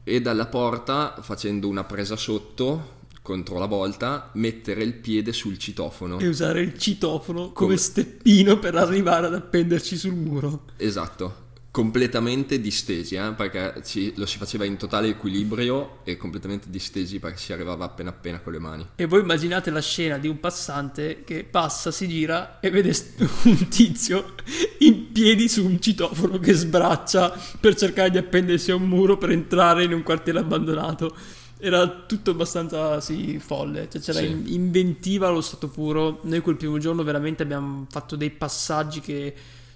e 0.04 0.20
dalla 0.20 0.46
porta, 0.46 1.16
facendo 1.20 1.66
una 1.66 1.82
presa 1.82 2.14
sotto 2.14 3.02
contro 3.22 3.58
la 3.58 3.66
volta, 3.66 4.30
mettere 4.34 4.84
il 4.84 4.94
piede 4.94 5.32
sul 5.32 5.58
citofono. 5.58 6.20
E 6.20 6.28
usare 6.28 6.60
il 6.60 6.78
citofono 6.78 7.50
come, 7.50 7.54
Come- 7.54 7.76
steppino 7.76 8.60
per 8.60 8.76
arrivare 8.76 9.26
ad 9.26 9.34
appenderci 9.34 9.96
sul 9.96 10.14
muro. 10.14 10.66
Esatto, 10.76 11.43
completamente 11.74 12.60
distesi, 12.60 13.16
eh, 13.16 13.32
perché 13.36 13.82
ci- 13.84 14.12
lo 14.14 14.26
si 14.26 14.38
faceva 14.38 14.64
in 14.64 14.76
totale 14.76 15.08
equilibrio 15.08 15.98
e 16.04 16.16
completamente 16.16 16.70
distesi 16.70 17.18
perché 17.18 17.36
si 17.36 17.52
arrivava 17.52 17.84
appena 17.84 18.10
appena 18.10 18.38
con 18.38 18.52
le 18.52 18.60
mani. 18.60 18.86
E 18.94 19.06
voi 19.06 19.22
immaginate 19.22 19.70
la 19.72 19.80
scena 19.80 20.16
di 20.18 20.28
un 20.28 20.38
passante 20.38 21.24
che 21.24 21.42
passa, 21.42 21.90
si 21.90 22.06
gira 22.06 22.60
e 22.60 22.70
vede 22.70 22.94
un 23.46 23.66
tizio 23.66 24.34
in 24.78 25.10
piedi 25.10 25.48
su 25.48 25.64
un 25.66 25.80
citofono 25.80 26.38
che 26.38 26.52
sbraccia 26.52 27.36
per 27.58 27.74
cercare 27.74 28.08
di 28.10 28.18
appendersi 28.18 28.70
a 28.70 28.76
un 28.76 28.86
muro 28.86 29.18
per 29.18 29.32
entrare 29.32 29.82
in 29.82 29.92
un 29.92 30.04
quartiere 30.04 30.38
abbandonato. 30.38 31.12
Era 31.58 31.88
tutto 32.06 32.30
abbastanza, 32.30 33.00
sì, 33.00 33.40
folle. 33.40 33.88
Cioè, 33.90 34.00
c'era 34.00 34.20
Sì. 34.20 34.26
in- 34.26 34.44
inventiva 34.46 35.26
allo 35.26 35.40
stato 35.40 35.66
puro. 35.66 36.20
Noi 36.22 36.38
quel 36.40 36.54
primo 36.56 36.78
giorno 36.78 37.02
veramente 37.02 37.42
abbiamo 37.42 37.84
fatto 37.90 38.14
dei 38.14 38.30
passaggi 38.30 39.00
che 39.00 39.34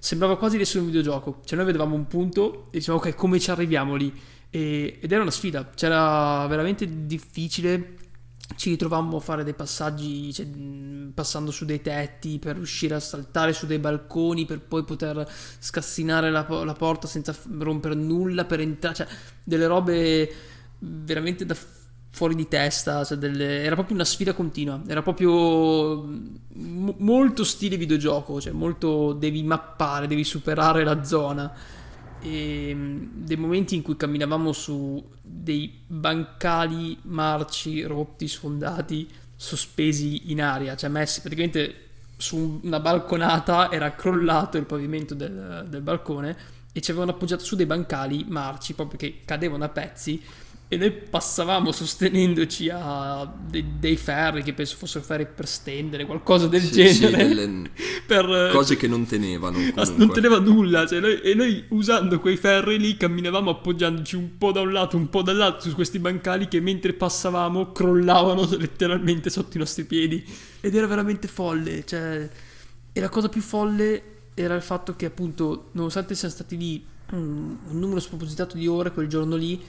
sembrava 0.09 0.39
quasi 0.39 0.57
di 0.57 0.63
essere 0.63 0.79
un 0.81 0.87
videogioco. 0.87 1.43
Cioè, 1.45 1.57
noi 1.57 1.67
vedevamo 1.67 1.95
un 1.95 2.07
punto 2.07 2.69
e 2.71 2.79
dicevamo, 2.79 3.03
ok, 3.03 3.15
come 3.15 3.39
ci 3.39 3.51
arriviamo 3.51 3.95
lì? 3.95 4.11
E- 4.49 4.99
ed 5.03 5.13
era 5.13 5.21
una 5.21 5.31
sfida. 5.31 5.69
C'era 5.75 6.47
veramente 6.47 7.07
difficile 7.07 7.97
ci 8.57 8.71
ritrovammo 8.71 9.19
a 9.19 9.21
fare 9.21 9.45
dei 9.45 9.53
passaggi 9.53 10.33
cioè, 10.33 10.47
passando 11.13 11.51
su 11.51 11.67
dei 11.67 11.83
tetti 11.83 12.39
per 12.39 12.57
riuscire 12.57 12.95
a 12.95 12.99
saltare 12.99 13.53
su 13.53 13.67
dei 13.67 13.79
balconi 13.79 14.47
per 14.47 14.63
poi 14.63 14.85
poter 14.85 15.31
scassinare 15.59 16.31
la, 16.31 16.47
la 16.65 16.73
porta 16.73 17.07
senza 17.07 17.37
rompere 17.59 17.95
nulla 17.95 18.47
per 18.47 18.61
entrare 18.61 18.95
cioè 18.95 19.07
delle 19.45 19.67
robe 19.67 20.33
veramente 20.79 21.45
da 21.45 21.55
fuori 22.11 22.35
di 22.35 22.49
testa 22.49 23.05
cioè 23.05 23.17
delle- 23.19 23.63
era 23.63 23.75
proprio 23.75 23.95
una 23.95 24.05
sfida 24.05 24.33
continua 24.33 24.81
era 24.87 25.03
proprio 25.03 26.03
m- 26.03 26.95
molto 26.99 27.45
stile 27.45 27.77
videogioco 27.77 28.41
cioè 28.41 28.53
molto 28.53 29.13
devi 29.13 29.43
mappare 29.43 30.07
devi 30.07 30.25
superare 30.25 30.85
la 30.85 31.05
zona. 31.05 31.53
E 32.21 32.75
mh, 32.75 33.11
dei 33.25 33.37
momenti 33.37 33.77
in 33.77 33.83
cui 33.83 33.97
camminavamo 33.97 34.53
su 34.53 35.05
dei 35.23 35.83
bancali 35.87 36.99
marci, 37.03 37.83
rotti, 37.83 38.27
sfondati, 38.27 39.09
sospesi 39.37 40.33
in 40.33 40.43
aria, 40.43 40.75
cioè 40.75 40.91
messi 40.91 41.21
praticamente 41.21 41.87
su 42.17 42.59
una 42.65 42.81
balconata, 42.81 43.71
era 43.71 43.95
crollato 43.95 44.57
il 44.59 44.65
pavimento 44.65 45.15
del, 45.15 45.67
del 45.69 45.81
balcone 45.83 46.37
e 46.73 46.81
ci 46.81 46.91
avevano 46.91 47.13
appoggiato 47.13 47.45
su 47.45 47.55
dei 47.55 47.67
bancali 47.67 48.25
marci 48.29 48.75
proprio 48.75 48.99
che 48.99 49.21
cadevano 49.25 49.63
a 49.65 49.69
pezzi 49.69 50.21
e 50.71 50.77
noi 50.77 50.91
passavamo 50.93 51.73
sostenendoci 51.73 52.69
a 52.71 53.25
dei, 53.49 53.65
dei 53.79 53.97
ferri 53.97 54.43
che 54.43 54.53
penso 54.53 54.77
fossero 54.77 55.03
ferri 55.03 55.27
per 55.27 55.49
stendere, 55.49 56.05
qualcosa 56.05 56.47
del 56.47 56.61
Sì, 56.61 56.93
sì, 56.93 57.01
genere. 57.01 57.29
delle 57.29 57.71
per, 58.07 58.51
cose 58.53 58.77
che 58.77 58.87
non 58.87 59.07
tenevano 59.07 59.57
comunque. 59.75 59.95
Non 59.97 60.13
teneva 60.13 60.39
nulla, 60.39 60.87
cioè 60.87 61.01
noi- 61.01 61.21
e 61.23 61.33
noi 61.35 61.65
usando 61.69 62.21
quei 62.21 62.37
ferri 62.37 62.79
lì 62.79 62.99
camminavamo 62.99 63.51
appoggiandoci 63.51 64.15
un 64.17 64.37
po' 64.37 64.53
da 64.53 64.61
un 64.61 64.73
lato, 64.73 64.99
un 64.99 65.09
po' 65.09 65.23
dall'altro 65.23 65.71
su 65.71 65.75
questi 65.75 65.99
bancali 65.99 66.49
che 66.49 66.61
mentre 66.61 66.93
passavamo 66.93 67.73
crollavano 67.73 68.47
letteralmente 68.59 69.31
sotto 69.31 69.57
i 69.57 69.61
nostri 69.61 69.85
piedi 69.85 70.23
ed 70.61 70.75
era 70.75 70.87
veramente 70.87 71.29
folle, 71.29 71.85
cioè 71.87 72.29
e 72.93 73.01
la 73.01 73.09
cosa 73.09 73.29
più 73.31 73.41
folle 73.41 74.03
era 74.35 74.55
il 74.55 74.63
fatto 74.63 74.95
che 74.97 75.07
appunto 75.07 75.71
nonostante 75.73 76.15
siamo 76.15 76.35
stati 76.35 76.57
lì 76.59 76.85
un, 77.13 77.57
un 77.69 77.79
numero 77.79 78.01
spropositato 78.01 78.57
di 78.57 78.67
ore 78.67 78.93
quel 78.93 79.07
giorno 79.09 79.35
lì 79.37 79.61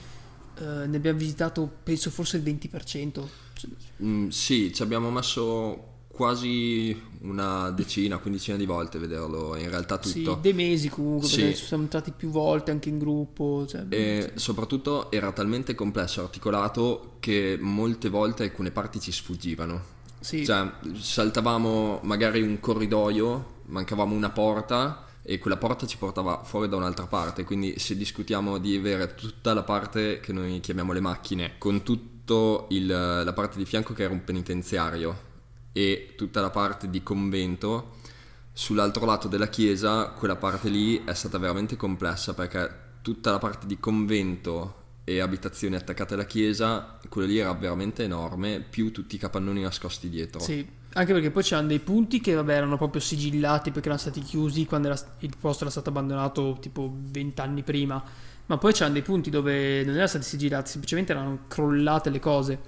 eh, 0.59 0.87
ne 0.87 0.97
abbiamo 0.97 1.17
visitato 1.17 1.69
penso 1.83 2.09
forse 2.09 2.37
il 2.37 2.43
20%. 2.43 3.27
Cioè, 3.53 3.69
Mm, 4.03 4.29
sì, 4.29 4.71
ci 4.73 4.81
abbiamo 4.83 5.11
messo 5.11 5.83
quasi 6.07 6.97
una 7.21 7.69
decina, 7.71 8.17
quindicina 8.17 8.55
di 8.57 8.65
volte 8.65 8.97
a 8.97 8.99
vederlo, 9.01 9.55
in 9.57 9.69
realtà 9.69 9.99
sì, 10.01 10.23
tutto. 10.23 10.37
dei 10.41 10.53
mesi 10.53 10.87
comunque, 10.89 11.27
Sì. 11.27 11.41
perché 11.41 11.55
siamo 11.55 11.83
entrati 11.83 12.11
più 12.15 12.29
volte 12.29 12.71
anche 12.71 12.87
in 12.89 12.97
gruppo. 12.99 13.65
Cioè, 13.67 13.85
E 13.89 14.31
soprattutto 14.35 15.11
era 15.11 15.31
talmente 15.33 15.75
complesso 15.75 16.21
e 16.21 16.23
articolato 16.23 17.15
che 17.19 17.57
molte 17.59 18.07
volte 18.09 18.43
alcune 18.43 18.71
parti 18.71 18.99
ci 18.99 19.11
sfuggivano. 19.11 19.97
sì. 20.21 20.43
Cioè, 20.45 20.69
saltavamo 20.97 21.99
magari 22.03 22.41
un 22.41 22.59
corridoio, 22.59 23.57
mancavamo 23.67 24.13
una 24.15 24.29
porta 24.29 25.05
e 25.21 25.38
quella 25.38 25.57
porta 25.57 25.85
ci 25.85 25.97
portava 25.97 26.43
fuori 26.43 26.69
da 26.69 26.75
un'altra 26.75 27.07
parte. 27.07 27.43
Quindi 27.43 27.77
se 27.79 27.95
discutiamo 27.95 28.57
di 28.57 28.75
avere 28.75 29.15
tutta 29.15 29.53
la 29.53 29.63
parte 29.63 30.19
che 30.19 30.33
noi 30.33 30.59
chiamiamo 30.59 30.93
le 30.93 31.01
macchine, 31.01 31.55
con 31.57 31.83
tutta 31.83 32.65
la 33.23 33.33
parte 33.33 33.57
di 33.57 33.65
fianco 33.65 33.93
che 33.93 34.03
era 34.03 34.13
un 34.13 34.23
penitenziario 34.23 35.27
e 35.71 36.13
tutta 36.15 36.41
la 36.41 36.49
parte 36.49 36.89
di 36.89 37.01
convento, 37.01 37.97
sull'altro 38.53 39.05
lato 39.05 39.27
della 39.27 39.49
chiesa, 39.49 40.09
quella 40.09 40.35
parte 40.35 40.69
lì 40.69 41.03
è 41.03 41.13
stata 41.13 41.38
veramente 41.38 41.75
complessa 41.75 42.33
perché 42.33 42.88
tutta 43.01 43.31
la 43.31 43.39
parte 43.39 43.65
di 43.65 43.79
convento 43.79 44.75
e 45.03 45.21
abitazioni 45.21 45.75
attaccate 45.75 46.13
alla 46.13 46.25
chiesa, 46.25 46.99
quello 47.09 47.27
lì 47.27 47.39
era 47.39 47.51
veramente 47.53 48.03
enorme, 48.03 48.59
più 48.59 48.91
tutti 48.91 49.15
i 49.15 49.17
capannoni 49.17 49.61
nascosti 49.61 50.07
dietro. 50.09 50.39
Sì, 50.39 50.67
anche 50.93 51.13
perché 51.13 51.29
poi 51.31 51.43
c'erano 51.43 51.67
dei 51.67 51.79
punti 51.79 52.19
che 52.19 52.34
vabbè 52.34 52.53
erano 52.55 52.77
proprio 52.77 53.00
sigillati 53.01 53.72
perché 53.72 53.88
erano 53.88 54.01
stati 54.01 54.22
chiusi 54.22 54.65
quando 54.65 54.88
era- 54.89 55.00
il 55.19 55.34
posto 55.39 55.63
era 55.63 55.72
stato 55.72 55.89
abbandonato 55.89 56.58
tipo 56.60 56.91
20 56.96 57.41
anni 57.41 57.63
prima, 57.63 58.03
ma 58.48 58.58
poi 58.58 58.74
c'erano 58.74 58.93
dei 58.93 59.03
punti 59.03 59.29
dove 59.29 59.84
non 59.84 59.93
erano 59.93 60.08
stati 60.08 60.25
sigillati, 60.25 60.72
semplicemente 60.72 61.12
erano 61.12 61.39
crollate 61.48 62.10
le 62.10 62.19
cose. 62.19 62.60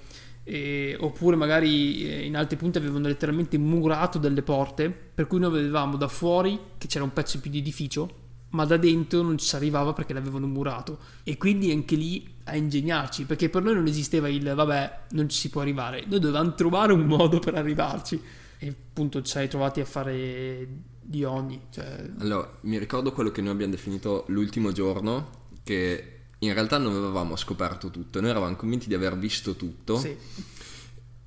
E- 0.44 0.98
oppure 1.00 1.36
magari 1.36 2.04
eh, 2.08 2.26
in 2.26 2.36
altri 2.36 2.58
punti 2.58 2.78
avevano 2.80 3.08
letteralmente 3.08 3.58
murato 3.60 4.18
delle 4.18 4.42
porte 4.42 4.90
per 4.90 5.28
cui 5.28 5.40
noi 5.40 5.52
vedevamo 5.52 5.98
da 5.98 6.08
fuori 6.08 6.60
che 6.80 6.88
c'era 6.88 7.04
un 7.04 7.14
pezzo 7.14 7.40
più 7.40 7.52
di 7.52 7.60
edificio 7.60 8.21
ma 8.52 8.66
da 8.66 8.78
dentro 8.78 9.22
non 9.22 9.38
ci 9.38 9.46
si 9.46 9.56
arrivava 9.56 9.94
perché 9.94 10.14
l'avevano 10.14 10.48
murato. 10.48 11.00
E 11.24 11.38
quindi 11.38 11.72
anche 11.72 11.96
lì 11.96 12.26
a 12.46 12.56
ingegnarci 12.56 13.26
perché 13.26 13.50
per 13.50 13.64
noi 13.64 13.76
non 13.76 13.88
esisteva 13.88 14.28
il 14.28 14.54
vabbè 14.54 15.00
non 15.12 15.30
ci 15.30 15.38
si 15.38 15.50
può 15.50 15.62
arrivare 15.62 16.04
noi 16.08 16.20
dovevamo 16.20 16.54
trovare 16.56 16.94
un 16.94 17.06
modo 17.06 17.40
per 17.40 17.56
arrivarci. 17.56 18.22
E 18.58 18.68
appunto 18.68 19.22
ci 19.22 19.32
siamo 19.32 19.48
trovati 19.48 19.80
a 19.80 19.86
fare 19.86 20.68
di 21.02 21.24
ogni 21.24 21.60
cioè, 21.72 22.10
Allora, 22.20 22.58
mi 22.62 22.78
ricordo 22.78 23.12
quello 23.12 23.32
che 23.32 23.42
noi 23.42 23.52
abbiamo 23.52 23.72
definito 23.72 24.26
l'ultimo 24.28 24.72
giorno, 24.72 25.48
che 25.64 26.20
in 26.38 26.54
realtà 26.54 26.78
non 26.78 26.96
avevamo 26.96 27.36
scoperto 27.36 27.90
tutto, 27.90 28.22
noi 28.22 28.30
eravamo 28.30 28.56
convinti 28.56 28.88
di 28.88 28.94
aver 28.94 29.18
visto 29.18 29.56
tutto. 29.56 29.98
Sì, 29.98 30.16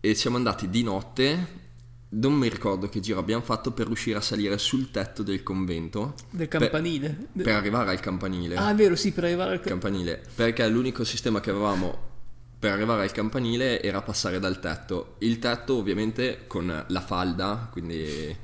e 0.01 0.15
siamo 0.15 0.37
andati 0.37 0.69
di 0.69 0.83
notte 0.83 1.63
non 2.15 2.35
mi 2.35 2.49
ricordo 2.49 2.89
che 2.89 3.01
giro 3.01 3.19
abbiamo 3.19 3.43
fatto 3.43 3.73
per 3.73 3.87
riuscire 3.87 4.19
a 4.19 4.21
salire 4.21 4.59
sul 4.59 4.91
tetto 4.91 5.23
del 5.23 5.43
convento. 5.43 6.15
Del 6.31 6.49
campanile. 6.49 7.29
Per, 7.33 7.43
per 7.43 7.55
arrivare 7.55 7.91
al 7.91 8.01
campanile. 8.01 8.57
Ah, 8.57 8.71
è 8.71 8.75
vero, 8.75 8.97
sì, 8.97 9.13
per 9.13 9.25
arrivare 9.25 9.53
al 9.53 9.61
campanile. 9.61 10.23
Perché 10.35 10.67
l'unico 10.69 11.05
sistema 11.05 11.41
che 11.41 11.51
avevamo 11.51 12.13
per 12.59 12.73
arrivare 12.73 13.03
al 13.03 13.13
campanile 13.13 13.83
era 13.83 14.01
passare 14.01 14.39
dal 14.39 14.61
tetto. 14.61 15.17
Il 15.19 15.39
tetto 15.39 15.77
ovviamente 15.77 16.45
con 16.47 16.85
la 16.87 17.01
falda, 17.01 17.69
quindi 17.71 18.37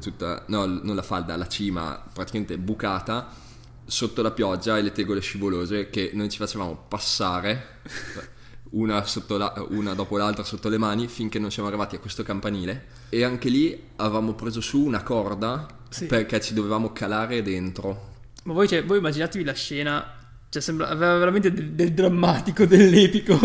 tutta, 0.00 0.44
no, 0.48 0.66
non 0.66 0.94
la 0.94 1.02
falda, 1.02 1.36
la 1.36 1.48
cima 1.48 2.02
praticamente 2.12 2.56
bucata 2.58 3.46
sotto 3.84 4.20
la 4.22 4.30
pioggia 4.30 4.76
e 4.76 4.82
le 4.82 4.92
tegole 4.92 5.20
scivolose 5.20 5.88
che 5.88 6.10
noi 6.12 6.28
ci 6.28 6.36
facevamo 6.36 6.84
passare 6.88 7.80
una, 8.70 9.04
la, 9.28 9.66
una, 9.70 9.94
dopo 9.94 10.16
l'altra 10.16 10.44
sotto 10.44 10.68
le 10.68 10.78
mani 10.78 11.08
finché 11.08 11.38
non 11.38 11.50
siamo 11.50 11.68
arrivati 11.68 11.96
a 11.96 11.98
questo 11.98 12.22
campanile 12.22 12.86
e 13.08 13.24
anche 13.24 13.48
lì 13.48 13.78
avevamo 13.96 14.34
preso 14.34 14.60
su 14.60 14.80
una 14.80 15.02
corda 15.02 15.66
sì. 15.88 16.06
perché 16.06 16.40
ci 16.40 16.54
dovevamo 16.54 16.92
calare 16.92 17.42
dentro. 17.42 18.16
Ma 18.44 18.52
voi, 18.52 18.68
cioè, 18.68 18.84
voi 18.84 18.98
immaginatevi 18.98 19.44
la 19.44 19.54
scena, 19.54 20.14
cioè 20.48 20.62
sembra, 20.62 20.88
aveva 20.88 21.18
veramente 21.18 21.52
del, 21.52 21.70
del 21.70 21.92
drammatico, 21.92 22.64
dell'epico 22.66 23.38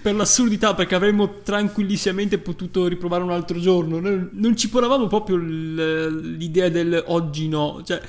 per 0.00 0.14
l'assurdità 0.14 0.74
perché 0.74 0.94
avremmo 0.94 1.40
tranquillissimamente 1.42 2.38
potuto 2.38 2.86
riprovare 2.86 3.22
un 3.22 3.30
altro 3.30 3.58
giorno, 3.58 4.00
non, 4.00 4.30
non 4.32 4.56
ci 4.56 4.68
ponevamo 4.68 5.06
proprio 5.06 5.36
l'idea 5.36 6.68
del 6.68 7.02
oggi 7.06 7.48
no, 7.48 7.82
cioè 7.84 8.00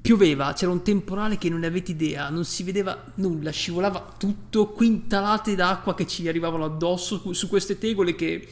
pioveva, 0.00 0.52
c'era 0.52 0.70
un 0.70 0.82
temporale 0.82 1.38
che 1.38 1.48
non 1.48 1.60
ne 1.60 1.66
avete 1.66 1.92
idea, 1.92 2.28
non 2.28 2.44
si 2.44 2.62
vedeva 2.62 3.04
nulla, 3.16 3.50
scivolava 3.50 4.14
tutto, 4.18 4.68
quintalate 4.68 5.54
d'acqua 5.54 5.94
che 5.94 6.06
ci 6.06 6.28
arrivavano 6.28 6.64
addosso 6.64 7.32
su 7.32 7.48
queste 7.48 7.78
tegole 7.78 8.14
che 8.14 8.46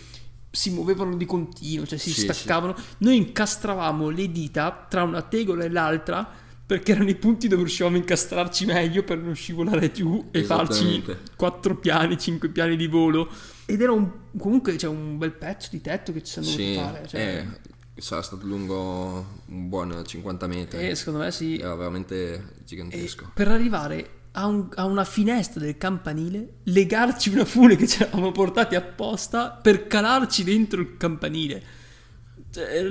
si 0.50 0.70
muovevano 0.70 1.16
di 1.16 1.24
continuo, 1.24 1.86
cioè 1.86 1.98
si 1.98 2.10
sì, 2.10 2.20
staccavano. 2.22 2.76
Sì. 2.76 2.82
Noi 2.98 3.16
incastravamo 3.16 4.08
le 4.10 4.30
dita 4.30 4.86
tra 4.88 5.02
una 5.02 5.22
tegola 5.22 5.64
e 5.64 5.70
l'altra 5.70 6.40
perché 6.64 6.92
erano 6.92 7.10
i 7.10 7.16
punti 7.16 7.48
dove 7.48 7.62
riuscivamo 7.62 7.96
a 7.96 7.98
incastrarci 7.98 8.64
meglio 8.64 9.02
per 9.02 9.18
non 9.18 9.34
scivolare 9.34 9.92
giù 9.92 10.28
e 10.30 10.44
farci 10.44 11.02
quattro 11.36 11.76
piani, 11.76 12.18
cinque 12.18 12.48
piani 12.48 12.76
di 12.76 12.86
volo. 12.86 13.28
Ed 13.66 13.80
era 13.80 13.92
un, 13.92 14.10
comunque 14.38 14.76
cioè, 14.78 14.88
un 14.88 15.18
bel 15.18 15.32
pezzo 15.32 15.68
di 15.70 15.80
tetto 15.80 16.12
che 16.12 16.22
ci 16.22 16.32
siamo 16.32 16.48
dovuti 16.48 16.74
fare. 16.74 17.08
Cioè... 17.08 17.20
Eh 17.20 17.70
sarà 18.00 18.22
stato 18.22 18.46
lungo 18.46 19.42
un 19.46 19.68
buon 19.68 20.02
50 20.04 20.46
metri. 20.46 20.88
Eh, 20.88 20.94
secondo 20.94 21.20
me 21.20 21.30
sì. 21.30 21.58
Era 21.58 21.74
veramente 21.74 22.54
gigantesco. 22.64 23.24
E 23.24 23.28
per 23.34 23.48
arrivare 23.48 24.20
a, 24.32 24.46
un, 24.46 24.68
a, 24.74 24.84
una 24.84 25.04
finestra 25.04 25.60
del 25.60 25.76
campanile, 25.76 26.54
legarci 26.64 27.30
una 27.30 27.44
fune 27.44 27.76
che 27.76 27.86
ci 27.86 28.02
eravamo 28.02 28.32
portati 28.32 28.74
apposta 28.74 29.50
per 29.50 29.86
calarci 29.86 30.44
dentro 30.44 30.80
il 30.80 30.96
campanile. 30.96 31.62
Cioè, 32.50 32.82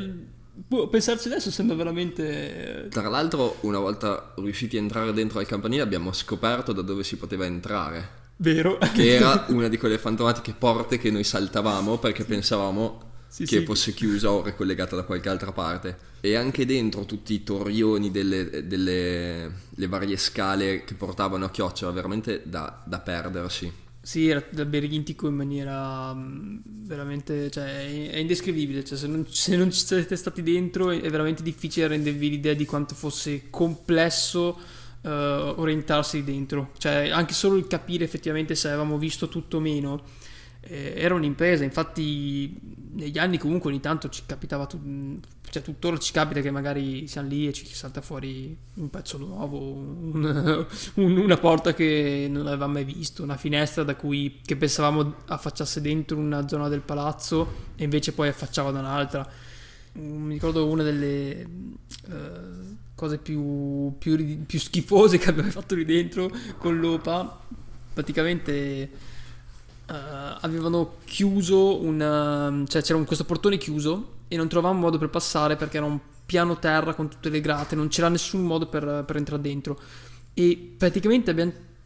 boh, 0.53 0.87
pensarci 0.87 1.27
adesso 1.27 1.51
sembra 1.51 1.75
veramente... 1.75 2.87
Tra 2.89 3.09
l'altro, 3.09 3.57
una 3.61 3.79
volta 3.79 4.33
riusciti 4.37 4.77
a 4.77 4.79
entrare 4.79 5.13
dentro 5.13 5.39
al 5.39 5.47
campanile 5.47 5.81
abbiamo 5.81 6.11
scoperto 6.13 6.73
da 6.73 6.81
dove 6.81 7.03
si 7.03 7.17
poteva 7.17 7.45
entrare. 7.45 8.19
Vero. 8.37 8.77
Che 8.77 9.15
era 9.15 9.45
una 9.49 9.67
di 9.67 9.77
quelle 9.77 9.97
fantomatiche 9.97 10.53
porte 10.53 10.97
che 10.97 11.11
noi 11.11 11.23
saltavamo 11.23 11.97
perché 11.97 12.23
pensavamo 12.23 13.09
sì, 13.31 13.45
che 13.45 13.59
sì. 13.59 13.65
fosse 13.65 13.93
chiusa 13.93 14.29
o 14.29 14.43
ricollegata 14.43 14.97
da 14.97 15.03
qualche 15.03 15.29
altra 15.29 15.53
parte. 15.53 16.09
E 16.19 16.35
anche 16.35 16.65
dentro 16.65 17.05
tutti 17.05 17.33
i 17.33 17.43
torrioni 17.43 18.11
delle, 18.11 18.67
delle 18.67 19.51
varie 19.87 20.17
scale 20.17 20.83
che 20.83 20.95
portavano 20.95 21.45
a 21.45 21.49
chiocciola, 21.49 21.93
veramente 21.93 22.41
da, 22.43 22.83
da 22.85 22.99
perdersi. 22.99 23.71
Sì, 24.03 24.27
era 24.27 24.43
labirintico 24.49 25.27
in 25.27 25.35
maniera 25.35 26.13
mm, 26.13 26.57
veramente, 26.65 27.49
cioè, 27.49 28.09
è 28.09 28.17
indescrivibile, 28.17 28.83
cioè, 28.83 28.97
se, 28.97 29.07
non, 29.07 29.25
se 29.29 29.55
non 29.55 29.71
ci 29.71 29.85
siete 29.85 30.15
stati 30.17 30.43
dentro 30.43 30.89
è 30.89 31.09
veramente 31.09 31.41
difficile 31.41 31.87
rendervi 31.87 32.31
l'idea 32.31 32.53
di 32.53 32.65
quanto 32.65 32.95
fosse 32.95 33.49
complesso 33.49 34.59
uh, 35.01 35.07
orientarsi 35.07 36.23
dentro, 36.23 36.71
cioè 36.79 37.09
anche 37.09 37.33
solo 37.33 37.55
il 37.57 37.67
capire 37.67 38.03
effettivamente 38.03 38.55
se 38.55 38.67
avevamo 38.67 38.97
visto 38.97 39.29
tutto 39.29 39.57
o 39.57 39.59
meno 39.59 40.03
eh, 40.61 40.93
era 40.95 41.15
un'impresa, 41.15 41.63
infatti 41.63 42.79
negli 42.93 43.17
anni 43.17 43.37
comunque 43.37 43.69
ogni 43.69 43.79
tanto 43.79 44.09
ci 44.09 44.23
capitava, 44.25 44.67
cioè 44.67 45.61
tuttora 45.61 45.97
ci 45.97 46.11
capita 46.11 46.41
che 46.41 46.51
magari 46.51 47.07
siamo 47.07 47.29
lì 47.29 47.47
e 47.47 47.53
ci 47.53 47.65
salta 47.65 48.01
fuori 48.01 48.55
un 48.75 48.89
pezzo 48.89 49.17
nuovo, 49.17 49.59
un, 49.59 50.65
un, 50.95 51.17
una 51.17 51.37
porta 51.37 51.73
che 51.73 52.27
non 52.29 52.47
avevamo 52.47 52.73
mai 52.73 52.83
visto, 52.83 53.23
una 53.23 53.37
finestra 53.37 53.83
da 53.83 53.95
cui 53.95 54.39
che 54.43 54.55
pensavamo 54.55 55.15
affacciasse 55.27 55.81
dentro 55.81 56.17
una 56.17 56.47
zona 56.47 56.67
del 56.67 56.81
palazzo 56.81 57.69
e 57.75 57.83
invece 57.83 58.13
poi 58.13 58.27
affacciava 58.27 58.71
da 58.71 58.79
un'altra. 58.79 59.27
Mi 59.93 60.33
ricordo 60.33 60.67
una 60.67 60.83
delle 60.83 61.45
uh, 62.07 62.77
cose 62.95 63.17
più, 63.17 63.93
più, 63.97 64.45
più 64.45 64.59
schifose 64.59 65.17
che 65.19 65.29
abbiamo 65.29 65.49
fatto 65.49 65.75
lì 65.75 65.85
dentro 65.85 66.29
con 66.57 66.79
l'OPA, 66.79 67.39
praticamente 67.93 69.09
uh, 69.91 70.37
avevano 70.41 70.95
chiuso 71.05 71.81
un... 71.81 72.65
cioè 72.67 72.81
c'era 72.81 72.97
un, 72.97 73.05
questo 73.05 73.25
portone 73.25 73.57
chiuso 73.57 74.19
e 74.27 74.37
non 74.37 74.47
trovavamo 74.47 74.79
modo 74.79 74.97
per 74.97 75.09
passare 75.09 75.55
perché 75.55 75.77
era 75.77 75.85
un 75.85 75.99
piano 76.25 76.57
terra 76.59 76.93
con 76.93 77.09
tutte 77.09 77.29
le 77.29 77.41
grate, 77.41 77.75
non 77.75 77.89
c'era 77.89 78.07
nessun 78.07 78.43
modo 78.43 78.67
per, 78.67 79.03
per 79.05 79.17
entrare 79.17 79.41
dentro. 79.41 79.79
E 80.33 80.75
praticamente 80.77 81.29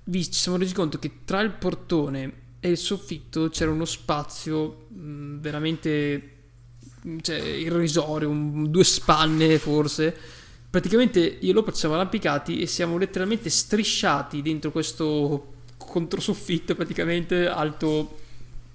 visto, 0.03 0.33
ci 0.33 0.39
siamo 0.39 0.57
resi 0.57 0.73
conto 0.73 0.99
che 0.99 1.19
tra 1.25 1.41
il 1.41 1.51
portone 1.51 2.43
e 2.59 2.69
il 2.69 2.77
soffitto 2.77 3.49
c'era 3.49 3.71
uno 3.71 3.85
spazio 3.85 4.85
mh, 4.89 4.99
mm, 4.99 5.39
veramente 5.39 6.29
cioè, 7.21 7.39
irrisorio, 7.39 8.29
un, 8.29 8.69
due 8.69 8.83
spanne 8.83 9.57
forse. 9.57 10.15
Praticamente 10.69 11.19
io 11.19 11.51
e 11.51 11.53
Lopez 11.53 11.77
siamo 11.77 11.95
arrampicati 11.95 12.59
e 12.59 12.67
siamo 12.67 12.97
letteralmente 12.97 13.49
strisciati 13.49 14.41
dentro 14.41 14.71
questo 14.71 15.53
controsoffitto 15.77 16.75
praticamente 16.75 17.47
alto 17.47 18.17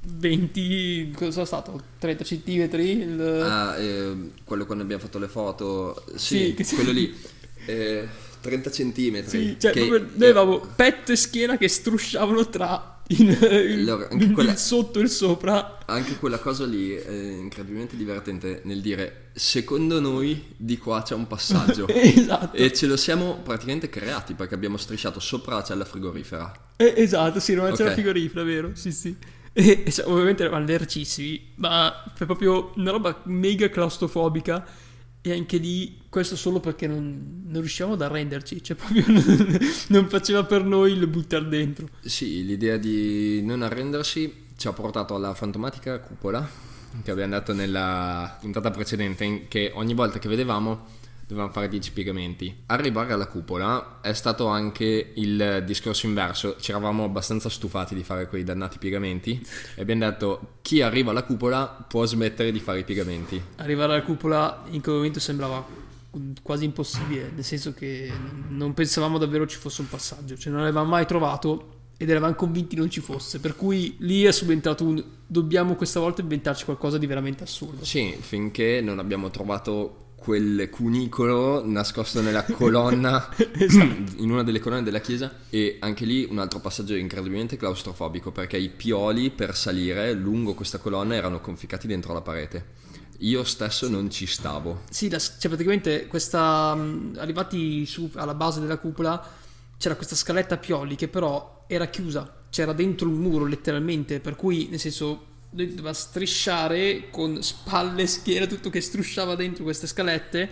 20, 0.02 1.12
cosa 1.14 1.30
sono 1.30 1.44
stato? 1.44 1.82
30 1.98 2.24
centimetri? 2.24 2.90
Il... 2.90 3.20
Ah, 3.20 3.76
eh, 3.78 4.30
quello 4.44 4.64
quando 4.64 4.84
abbiamo 4.84 5.02
fatto 5.02 5.18
le 5.18 5.28
foto, 5.28 6.04
sì, 6.14 6.56
sì 6.60 6.74
quello 6.74 6.92
lì. 6.92 7.14
Eh, 7.66 8.08
30 8.40 8.70
centimetri. 8.70 9.38
Sì, 9.38 9.56
cioè 9.60 9.70
che, 9.70 9.86
noi 9.86 10.02
avevamo 10.16 10.60
petto 10.60 11.12
e 11.12 11.16
schiena 11.16 11.58
che 11.58 11.68
strusciavano 11.68 12.48
tra 12.48 12.99
il, 13.10 13.38
allora, 13.40 14.08
il, 14.12 14.30
quella, 14.32 14.52
il, 14.52 14.58
sotto 14.58 15.00
e 15.00 15.02
il 15.02 15.08
sopra. 15.08 15.78
Anche 15.86 16.16
quella 16.16 16.38
cosa 16.38 16.64
lì 16.64 16.92
è 16.92 17.10
incredibilmente 17.10 17.96
divertente 17.96 18.60
nel 18.64 18.80
dire 18.80 19.30
secondo 19.32 20.00
noi 20.00 20.54
di 20.56 20.78
qua 20.78 21.02
c'è 21.02 21.14
un 21.14 21.26
passaggio. 21.26 21.86
esatto. 21.90 22.56
E 22.56 22.72
ce 22.72 22.86
lo 22.86 22.96
siamo 22.96 23.40
praticamente 23.42 23.88
creati 23.88 24.34
perché 24.34 24.54
abbiamo 24.54 24.76
strisciato 24.76 25.18
sopra 25.18 25.56
la 25.56 25.64
cella 25.64 25.84
frigorifera. 25.84 26.52
Eh, 26.76 26.94
esatto, 26.96 27.40
sì, 27.40 27.54
non 27.54 27.64
okay. 27.64 27.76
cella 27.76 27.92
frigorifera, 27.92 28.44
vero? 28.44 28.70
Sì, 28.74 28.92
sì. 28.92 29.16
E, 29.52 29.82
e 29.84 30.02
ovviamente 30.04 30.44
eravamo 30.44 30.64
allergissimi, 30.64 31.52
ma 31.56 32.04
è 32.16 32.24
proprio 32.24 32.72
una 32.76 32.92
roba 32.92 33.20
mega 33.24 33.68
claustrofobica 33.68 34.64
e 35.22 35.33
anche 35.33 35.59
lì, 35.59 36.02
questo 36.09 36.37
solo 36.37 36.61
perché 36.61 36.87
non, 36.87 37.42
non 37.46 37.61
riuscivamo 37.61 37.94
ad 37.94 38.02
arrenderci, 38.02 38.62
cioè 38.62 38.76
proprio 38.80 39.04
non, 39.06 39.59
non 39.88 40.09
faceva 40.09 40.44
per 40.44 40.64
noi 40.64 40.92
il 40.92 41.06
buttare 41.06 41.48
dentro. 41.48 41.88
Sì, 42.00 42.44
l'idea 42.44 42.76
di 42.76 43.42
non 43.42 43.62
arrendersi 43.62 44.46
ci 44.56 44.68
ha 44.68 44.72
portato 44.72 45.14
alla 45.14 45.35
fantomatica 45.35 45.98
cupola 46.00 46.68
che 47.02 47.11
abbiamo 47.11 47.33
dato 47.33 47.52
nella 47.52 48.37
puntata 48.40 48.70
precedente, 48.70 49.46
che 49.48 49.70
ogni 49.74 49.94
volta 49.94 50.18
che 50.18 50.28
vedevamo 50.28 50.98
dovevamo 51.30 51.52
fare 51.52 51.68
10 51.68 51.92
piegamenti. 51.92 52.62
Arrivare 52.66 53.12
alla 53.12 53.26
cupola 53.26 54.00
è 54.00 54.12
stato 54.12 54.46
anche 54.46 55.12
il 55.14 55.62
discorso 55.64 56.06
inverso, 56.06 56.56
ci 56.58 56.70
eravamo 56.70 57.04
abbastanza 57.04 57.48
stufati 57.48 57.94
di 57.94 58.02
fare 58.02 58.28
quei 58.28 58.44
dannati 58.44 58.78
piegamenti 58.78 59.40
e 59.74 59.82
abbiamo 59.82 60.04
detto 60.04 60.58
chi 60.62 60.82
arriva 60.82 61.10
alla 61.10 61.22
cupola 61.22 61.66
può 61.66 62.04
smettere 62.04 62.52
di 62.52 62.60
fare 62.60 62.80
i 62.80 62.84
piegamenti. 62.84 63.40
Arrivare 63.56 63.92
alla 63.94 64.02
cupola 64.02 64.64
in 64.70 64.80
quel 64.80 64.96
momento 64.96 65.20
sembrava 65.20 65.64
quasi 66.42 66.64
impossibile, 66.64 67.30
nel 67.32 67.44
senso 67.44 67.72
che 67.72 68.10
non 68.48 68.74
pensavamo 68.74 69.16
davvero 69.16 69.46
ci 69.46 69.58
fosse 69.58 69.80
un 69.80 69.88
passaggio, 69.88 70.36
cioè 70.36 70.52
non 70.52 70.62
l'avevamo 70.62 70.90
mai 70.90 71.06
trovato 71.06 71.78
ed 71.96 72.08
eravamo 72.08 72.34
convinti 72.34 72.76
non 72.76 72.90
ci 72.90 73.00
fosse, 73.00 73.40
per 73.40 73.54
cui 73.54 73.94
lì 73.98 74.24
è 74.24 74.32
subentrato 74.32 74.84
un 74.84 75.04
dobbiamo 75.26 75.76
questa 75.76 76.00
volta 76.00 76.22
inventarci 76.22 76.64
qualcosa 76.64 76.98
di 76.98 77.06
veramente 77.06 77.44
assurdo. 77.44 77.84
Sì, 77.84 78.16
finché 78.18 78.80
non 78.80 78.98
abbiamo 78.98 79.30
trovato 79.30 80.08
quel 80.20 80.68
cunicolo 80.68 81.66
nascosto 81.66 82.20
nella 82.20 82.44
colonna 82.52 83.35
esatto. 83.37 84.12
in 84.16 84.30
una 84.30 84.42
delle 84.42 84.61
colonne 84.61 84.83
della 84.83 85.00
chiesa 85.00 85.33
e 85.48 85.78
anche 85.80 86.04
lì 86.04 86.26
un 86.30 86.38
altro 86.38 86.61
passaggio 86.61 86.94
incredibilmente 86.94 87.56
claustrofobico 87.56 88.30
perché 88.30 88.59
i 88.59 88.68
pioli 88.68 89.30
per 89.30 89.56
salire 89.56 90.12
lungo 90.12 90.52
questa 90.52 90.76
colonna 90.76 91.14
erano 91.14 91.40
conficcati 91.40 91.87
dentro 91.87 92.12
la 92.12 92.20
parete 92.20 92.78
io 93.20 93.44
stesso 93.44 93.87
sì. 93.87 93.92
non 93.92 94.11
ci 94.11 94.26
stavo 94.26 94.83
sì 94.90 95.09
la, 95.09 95.18
cioè 95.18 95.48
praticamente 95.48 96.06
questa 96.06 96.76
arrivati 97.16 97.87
su 97.87 98.11
alla 98.14 98.35
base 98.35 98.61
della 98.61 98.76
cupola 98.76 99.26
c'era 99.78 99.96
questa 99.96 100.14
scaletta 100.14 100.56
a 100.56 100.59
pioli 100.59 100.96
che 100.96 101.09
però 101.09 101.64
era 101.66 101.87
chiusa 101.87 102.37
c'era 102.50 102.74
dentro 102.74 103.09
un 103.09 103.14
muro 103.14 103.46
letteralmente 103.46 104.20
per 104.20 104.37
cui 104.37 104.68
nel 104.68 104.78
senso 104.78 105.28
lui 105.50 105.68
doveva 105.68 105.92
strisciare 105.92 107.08
con 107.10 107.42
spalle, 107.42 108.06
schiena, 108.06 108.46
tutto 108.46 108.70
che 108.70 108.80
strusciava 108.80 109.34
dentro 109.34 109.64
queste 109.64 109.86
scalette 109.86 110.48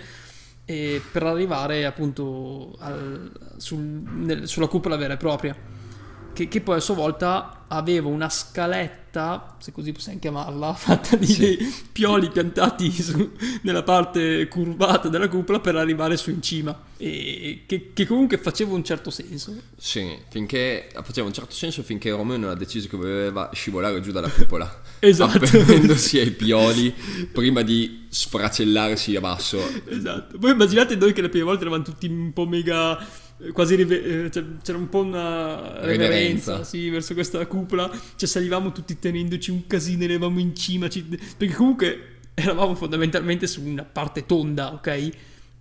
e 0.65 1.01
per 1.13 1.23
arrivare 1.23 1.87
appunto 1.87 2.77
al, 2.79 3.33
sul, 3.57 3.79
nel, 3.79 4.49
sulla 4.49 4.67
cupola 4.67 4.97
vera 4.97 5.15
e 5.15 5.17
propria. 5.17 5.57
Che, 6.33 6.49
che, 6.49 6.61
poi 6.61 6.77
a 6.77 6.81
sua 6.81 6.95
volta 6.95 7.58
aveva 7.69 8.09
una 8.09 8.29
scaletta, 8.29 9.57
se 9.59 9.73
così 9.73 9.93
possiamo 9.93 10.19
chiamarla, 10.19 10.73
fatta 10.75 11.17
di 11.17 11.27
sì. 11.27 11.39
dei 11.41 11.75
pioli 11.93 12.31
piantati 12.31 12.91
su, 12.91 13.33
nella 13.63 13.83
parte 13.83 14.49
curvata 14.49 15.09
della 15.09 15.29
cupola 15.29 15.61
per 15.61 15.77
arrivare 15.77 16.17
su 16.17 16.31
in 16.31 16.43
cima. 16.43 16.87
E 16.97 17.63
che, 17.67 17.91
che, 17.93 18.07
comunque 18.07 18.39
faceva 18.39 18.75
un 18.75 18.83
certo 18.83 19.11
senso. 19.11 19.55
Sì, 19.77 20.19
finché 20.31 20.89
faceva 21.03 21.27
un 21.27 21.33
certo 21.33 21.55
senso 21.55 21.83
finché 21.83 22.11
Romeo 22.11 22.37
non 22.37 22.51
ha 22.51 22.55
deciso 22.55 22.89
che 22.89 22.97
voleva 22.97 23.51
scivolare 23.53 24.01
giù 24.01 24.11
dalla 24.11 24.29
cupola. 24.29 24.83
esatto. 24.99 25.45
Appendendosi 25.45 26.19
ai 26.19 26.33
pioli 26.33 26.93
prima 27.31 27.63
di 27.63 28.07
sfracellarsi 28.09 29.15
a 29.15 29.21
basso. 29.21 29.61
Esatto. 29.89 30.39
Poi 30.39 30.51
immaginate 30.51 30.97
noi 30.97 31.13
che 31.13 31.21
le 31.21 31.29
prime 31.29 31.45
volte 31.45 31.63
eravamo 31.63 31.85
tutti 31.85 32.07
un 32.07 32.33
po' 32.33 32.47
mega 32.47 32.99
quasi 33.53 33.75
rive- 33.75 34.25
eh, 34.27 34.31
cioè, 34.31 34.45
c'era 34.63 34.79
un 34.79 34.89
po' 34.89 35.01
una 35.01 35.85
reverenza. 35.85 36.65
Sì, 36.65 36.89
verso 36.91 37.15
questa 37.15 37.47
cupola. 37.47 37.91
Cioè 38.17 38.29
salivamo 38.29 38.73
tutti 38.73 38.99
tenendoci 38.99 39.51
un 39.51 39.67
casino 39.67 40.05
eravamo 40.05 40.39
in 40.39 40.55
cima 40.55 40.89
ci... 40.89 41.03
perché 41.03 41.55
comunque 41.55 42.17
eravamo 42.35 42.75
fondamentalmente 42.75 43.47
su 43.47 43.63
una 43.65 43.85
parte 43.85 44.25
tonda 44.25 44.73
ok? 44.73 45.11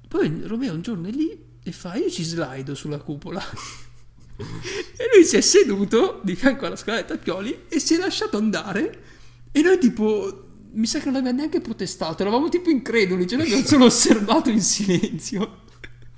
Poi 0.08 0.42
Romeo 0.44 0.74
un 0.74 0.82
giorno 0.82 1.08
è 1.08 1.12
lì 1.12 1.46
e 1.64 1.72
fa 1.72 1.96
io 1.96 2.10
ci 2.10 2.24
slido 2.24 2.76
sulla 2.76 3.00
cupola. 3.00 3.44
E 4.40 5.10
lui 5.16 5.26
si 5.26 5.36
è 5.36 5.42
seduto 5.42 6.22
di 6.24 6.36
fianco 6.36 6.68
alla 6.68 6.76
scaletta 6.76 7.18
Pioli 7.18 7.64
e 7.68 7.80
si 7.80 7.96
è 7.96 7.98
lasciato 7.98 8.38
andare. 8.38 9.02
E 9.52 9.62
noi 9.64 9.80
tipo 9.80 10.46
mi 10.74 10.86
sa 10.86 11.00
che 11.00 11.06
non 11.06 11.16
aveva 11.16 11.36
neanche 11.36 11.60
protestato 11.60 12.22
eravamo 12.22 12.48
tipo 12.50 12.70
increduli 12.70 13.26
cioè 13.26 13.38
noi 13.40 13.48
abbiamo 13.48 13.66
solo 13.66 13.86
osservato 13.86 14.52
in 14.52 14.62
silenzio. 14.62 15.66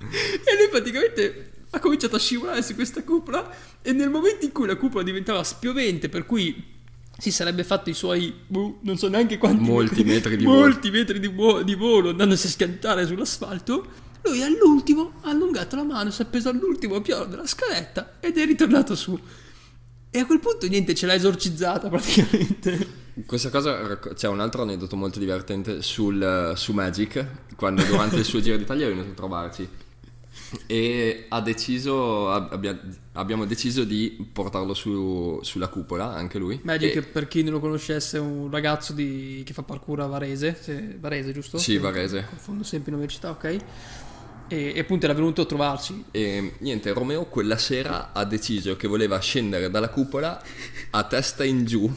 E 0.00 0.56
lui 0.56 0.68
praticamente 0.70 1.49
ha 1.70 1.78
cominciato 1.78 2.16
a 2.16 2.18
scivolare 2.18 2.62
su 2.62 2.74
questa 2.74 3.02
cupola 3.04 3.48
e 3.80 3.92
nel 3.92 4.10
momento 4.10 4.44
in 4.44 4.52
cui 4.52 4.66
la 4.66 4.76
cupola 4.76 5.04
diventava 5.04 5.42
spiovente, 5.44 6.08
per 6.08 6.26
cui 6.26 6.78
si 7.16 7.30
sarebbe 7.30 7.64
fatto 7.64 7.90
i 7.90 7.94
suoi, 7.94 8.34
boh, 8.46 8.78
non 8.82 8.96
so 8.96 9.08
neanche 9.08 9.38
quanti 9.38 9.62
molti 9.62 10.02
metri, 10.02 10.36
di 10.36 10.44
molti 10.44 10.88
volo. 10.88 10.98
metri 10.98 11.20
di, 11.20 11.28
vo- 11.28 11.62
di 11.62 11.74
volo 11.74 12.10
andandosi 12.10 12.46
a 12.46 12.50
schiantare 12.50 13.06
sull'asfalto. 13.06 14.08
Lui 14.22 14.42
all'ultimo 14.42 15.12
ha 15.22 15.30
allungato 15.30 15.76
la 15.76 15.84
mano, 15.84 16.10
si 16.10 16.22
è 16.22 16.24
appeso 16.24 16.48
all'ultimo 16.48 17.00
piano 17.00 17.26
della 17.26 17.46
scaletta 17.46 18.16
ed 18.20 18.36
è 18.36 18.44
ritornato 18.44 18.94
su. 18.94 19.18
E 20.10 20.18
a 20.18 20.26
quel 20.26 20.40
punto 20.40 20.66
niente, 20.66 20.94
ce 20.94 21.06
l'ha 21.06 21.14
esorcizzata 21.14 21.88
praticamente. 21.88 22.98
Questa 23.24 23.50
cosa, 23.50 23.98
c'è 24.14 24.28
un 24.28 24.40
altro 24.40 24.62
aneddoto 24.62 24.96
molto 24.96 25.18
divertente 25.18 25.82
sul, 25.82 26.52
su 26.56 26.72
Magic, 26.72 27.26
quando 27.54 27.82
durante 27.84 28.16
il 28.16 28.24
suo 28.24 28.40
giro 28.40 28.56
d'Italia 28.56 28.86
è 28.86 28.88
venuto 28.88 29.10
a 29.10 29.14
trovarci 29.14 29.68
e 30.66 31.26
ha 31.28 31.40
deciso, 31.40 32.30
abbia, 32.30 32.78
abbiamo 33.12 33.44
deciso 33.44 33.84
di 33.84 34.28
portarlo 34.32 34.74
su, 34.74 35.38
sulla 35.42 35.68
cupola, 35.68 36.12
anche 36.14 36.38
lui. 36.38 36.60
Magic, 36.62 36.96
e... 36.96 37.02
per 37.02 37.28
chi 37.28 37.42
non 37.42 37.52
lo 37.52 37.60
conoscesse, 37.60 38.16
è 38.16 38.20
un 38.20 38.50
ragazzo 38.50 38.92
di, 38.92 39.42
che 39.44 39.52
fa 39.52 39.62
parkour 39.62 40.00
a 40.00 40.06
Varese, 40.06 40.56
se, 40.60 40.96
Varese 40.98 41.32
giusto? 41.32 41.58
Sì, 41.58 41.78
Varese. 41.78 42.26
Confondo 42.28 42.64
sempre 42.64 42.90
in 42.90 42.96
università, 42.96 43.30
ok. 43.30 43.44
E, 44.48 44.72
e, 44.74 44.80
appunto 44.80 45.04
era 45.04 45.14
venuto 45.14 45.42
a 45.42 45.46
trovarci. 45.46 46.04
E 46.10 46.54
niente, 46.58 46.92
Romeo 46.92 47.26
quella 47.26 47.56
sera 47.56 48.12
ha 48.12 48.24
deciso 48.24 48.76
che 48.76 48.88
voleva 48.88 49.18
scendere 49.20 49.70
dalla 49.70 49.88
cupola 49.88 50.42
a 50.90 51.04
testa 51.04 51.44
in 51.44 51.64
giù 51.64 51.88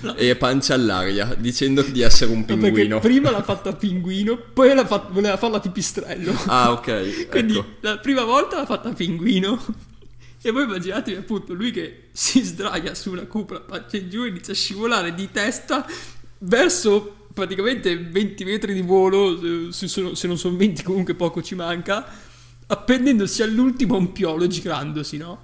No. 0.00 0.14
e 0.14 0.34
pancia 0.36 0.74
all'aria 0.74 1.34
dicendo 1.36 1.82
di 1.82 2.00
essere 2.00 2.32
un 2.32 2.44
pinguino. 2.44 2.94
No, 2.94 3.00
prima 3.00 3.30
l'ha 3.30 3.42
fatta 3.42 3.72
pinguino, 3.74 4.36
poi 4.36 4.74
fatto, 4.86 5.12
voleva 5.12 5.36
farla 5.36 5.60
pipistrello. 5.60 6.32
Ah, 6.46 6.72
ok. 6.72 7.28
Quindi 7.28 7.58
ecco. 7.58 7.66
la 7.80 7.98
prima 7.98 8.24
volta 8.24 8.56
l'ha 8.56 8.66
fatta 8.66 8.90
pinguino. 8.90 9.62
E 10.42 10.52
voi 10.52 10.62
immaginatevi 10.62 11.16
appunto 11.16 11.54
lui 11.54 11.72
che 11.72 12.04
si 12.12 12.40
sdraia 12.40 12.94
sulla 12.94 13.26
cupola, 13.26 13.58
pancia 13.58 13.96
in 13.96 14.08
giù 14.08 14.22
e 14.22 14.28
inizia 14.28 14.52
a 14.52 14.56
scivolare 14.56 15.12
di 15.12 15.28
testa 15.32 15.84
verso 16.38 17.26
praticamente 17.34 17.98
20 17.98 18.44
metri 18.44 18.72
di 18.72 18.82
volo, 18.82 19.72
se, 19.72 19.88
sono, 19.88 20.14
se 20.14 20.28
non 20.28 20.38
sono 20.38 20.56
20 20.56 20.84
comunque 20.84 21.14
poco 21.14 21.42
ci 21.42 21.56
manca, 21.56 22.06
appendendosi 22.64 23.42
all'ultimo 23.42 23.96
un 23.96 24.12
piolo 24.12 24.46
girandosi, 24.46 25.16
no? 25.16 25.40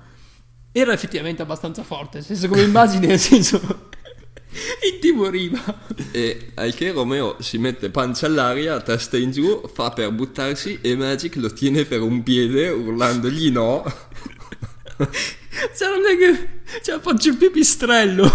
Era 0.70 0.92
effettivamente 0.92 1.42
abbastanza 1.42 1.82
forte, 1.82 2.18
nel 2.18 2.26
senso 2.26 2.46
come 2.46 2.62
immagine, 2.64 3.08
nel 3.08 3.18
senso 3.18 3.90
intimoriva. 4.93 5.87
E 6.11 6.51
al 6.55 6.75
che 6.75 6.93
Romeo 6.93 7.37
si 7.41 7.59
mette 7.59 7.91
pancia 7.91 8.27
all'aria, 8.27 8.81
testa 8.81 9.17
in 9.17 9.31
giù, 9.31 9.62
fa 9.73 9.91
per 9.91 10.11
buttarsi 10.12 10.79
e 10.81 10.97
Magic 10.97 11.37
lo 11.37 11.53
tiene 11.53 11.85
per 11.85 12.01
un 12.03 12.23
piede 12.23 12.69
urlandogli 12.69 13.51
no. 13.51 13.85
Non 15.81 16.07
è 16.07 16.17
che... 16.17 16.81
Cioè 16.83 17.01
faccio 17.01 17.29
il 17.29 17.37
pipistrello. 17.37 18.31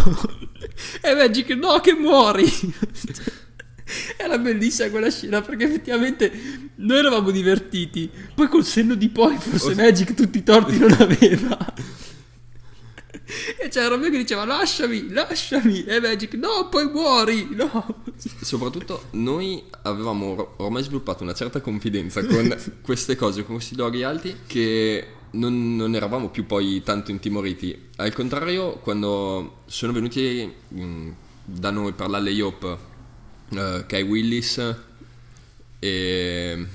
E 1.01 1.13
Magic 1.13 1.49
no 1.51 1.79
che 1.79 1.93
muori. 1.93 2.45
Era 4.17 4.37
bellissima 4.37 4.89
quella 4.89 5.09
scena 5.09 5.41
perché 5.41 5.63
effettivamente 5.63 6.31
noi 6.75 6.97
eravamo 6.97 7.31
divertiti. 7.31 8.09
Poi 8.35 8.47
col 8.47 8.65
senno 8.65 8.95
di 8.95 9.09
poi 9.09 9.37
forse 9.37 9.75
Magic 9.75 10.13
tutti 10.13 10.39
i 10.39 10.43
torti 10.43 10.77
non 10.77 10.91
aveva. 10.99 11.73
E 13.59 13.67
c'era 13.67 13.89
Romeo 13.89 14.09
che 14.09 14.17
diceva 14.17 14.45
lasciami, 14.45 15.09
lasciami. 15.09 15.83
E 15.83 15.99
Magic, 15.99 16.33
no, 16.35 16.69
poi 16.69 16.89
muori, 16.89 17.49
no. 17.51 18.03
Soprattutto 18.41 19.05
noi 19.11 19.63
avevamo 19.83 20.55
ormai 20.57 20.83
sviluppato 20.83 21.23
una 21.23 21.33
certa 21.33 21.59
confidenza 21.59 22.25
con 22.25 22.55
queste 22.81 23.15
cose, 23.15 23.43
con 23.43 23.55
questi 23.55 23.75
loghi 23.75 24.03
alti, 24.03 24.35
che 24.47 25.07
non, 25.31 25.75
non, 25.75 25.93
eravamo 25.93 26.29
più 26.29 26.45
poi 26.45 26.81
tanto 26.83 27.11
intimoriti. 27.11 27.89
Al 27.97 28.13
contrario, 28.13 28.77
quando 28.77 29.63
sono 29.65 29.91
venuti 29.91 30.49
mh, 30.69 30.81
mm, 30.81 31.09
da 31.43 31.69
noi 31.69 31.91
per 31.91 32.09
l'Alley-Op 32.09 32.77
uh, 33.49 33.85
Kai 33.85 34.01
Willis 34.03 34.75
e 35.79 36.65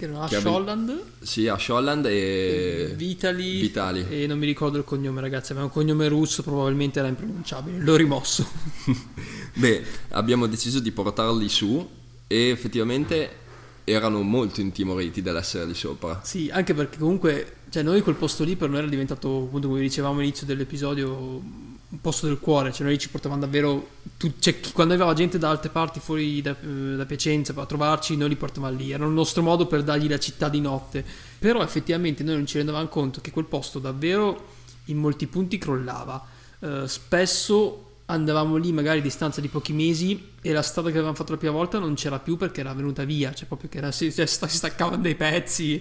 che 0.00 0.06
erano 0.06 0.22
Ash 0.22 0.44
Holland. 0.44 1.02
Sì, 1.20 1.46
Ash 1.46 1.68
Holland 1.68 2.06
e 2.06 2.94
Vitali, 2.96 3.60
Vitali. 3.60 4.06
E 4.08 4.26
non 4.26 4.38
mi 4.38 4.46
ricordo 4.46 4.78
il 4.78 4.84
cognome, 4.84 5.20
ragazzi. 5.20 5.52
Aveva 5.52 5.66
un 5.66 5.72
cognome 5.72 6.08
russo, 6.08 6.42
probabilmente 6.42 6.98
era 6.98 7.08
impronunciabile. 7.08 7.78
L'ho 7.78 7.96
rimosso. 7.96 8.48
Beh, 9.54 9.84
abbiamo 10.10 10.46
deciso 10.46 10.80
di 10.80 10.90
portarli 10.90 11.48
su 11.50 11.86
e 12.26 12.48
effettivamente 12.48 13.38
erano 13.84 14.22
molto 14.22 14.60
intimoriti 14.62 15.20
dall'essere 15.20 15.66
lì 15.66 15.74
sopra. 15.74 16.20
Sì, 16.24 16.48
anche 16.50 16.72
perché 16.72 16.98
comunque, 16.98 17.56
cioè 17.68 17.82
noi 17.82 18.00
quel 18.00 18.16
posto 18.16 18.42
lì 18.44 18.56
per 18.56 18.70
noi 18.70 18.78
era 18.78 18.88
diventato, 18.88 19.44
appunto 19.44 19.68
come 19.68 19.80
dicevamo 19.80 20.18
all'inizio 20.18 20.46
dell'episodio, 20.46 21.42
un 21.90 22.00
posto 22.00 22.26
del 22.26 22.38
cuore, 22.38 22.72
cioè 22.72 22.86
noi 22.86 22.98
ci 22.98 23.08
portavamo 23.08 23.40
davvero, 23.40 23.88
tu, 24.16 24.32
cioè, 24.38 24.60
quando 24.72 24.94
aveva 24.94 25.12
gente 25.12 25.38
da 25.38 25.50
altre 25.50 25.70
parti 25.70 25.98
fuori 25.98 26.40
da, 26.40 26.54
eh, 26.60 26.96
da 26.96 27.04
Piacenza 27.04 27.52
a 27.54 27.66
trovarci, 27.66 28.16
noi 28.16 28.28
li 28.28 28.36
portavamo 28.36 28.76
lì, 28.76 28.92
era 28.92 29.04
il 29.04 29.10
nostro 29.10 29.42
modo 29.42 29.66
per 29.66 29.82
dargli 29.82 30.08
la 30.08 30.18
città 30.18 30.48
di 30.48 30.60
notte, 30.60 31.04
però 31.38 31.62
effettivamente 31.62 32.22
noi 32.22 32.36
non 32.36 32.46
ci 32.46 32.58
rendevamo 32.58 32.86
conto 32.86 33.20
che 33.20 33.32
quel 33.32 33.46
posto 33.46 33.80
davvero 33.80 34.58
in 34.84 34.98
molti 34.98 35.26
punti 35.26 35.58
crollava, 35.58 36.24
uh, 36.60 36.86
spesso 36.86 37.86
andavamo 38.06 38.56
lì 38.56 38.72
magari 38.72 39.00
a 39.00 39.02
distanza 39.02 39.40
di 39.40 39.48
pochi 39.48 39.72
mesi 39.72 40.32
e 40.40 40.52
la 40.52 40.62
strada 40.62 40.88
che 40.88 40.94
avevamo 40.94 41.16
fatto 41.16 41.32
la 41.32 41.38
prima 41.38 41.54
volta 41.54 41.78
non 41.78 41.94
c'era 41.94 42.18
più 42.18 42.36
perché 42.36 42.60
era 42.60 42.72
venuta 42.72 43.04
via, 43.04 43.34
cioè 43.34 43.48
proprio 43.48 43.68
che 43.68 43.78
era, 43.78 43.90
si, 43.90 44.12
si 44.12 44.26
staccavano 44.26 45.02
dei 45.02 45.16
pezzi, 45.16 45.80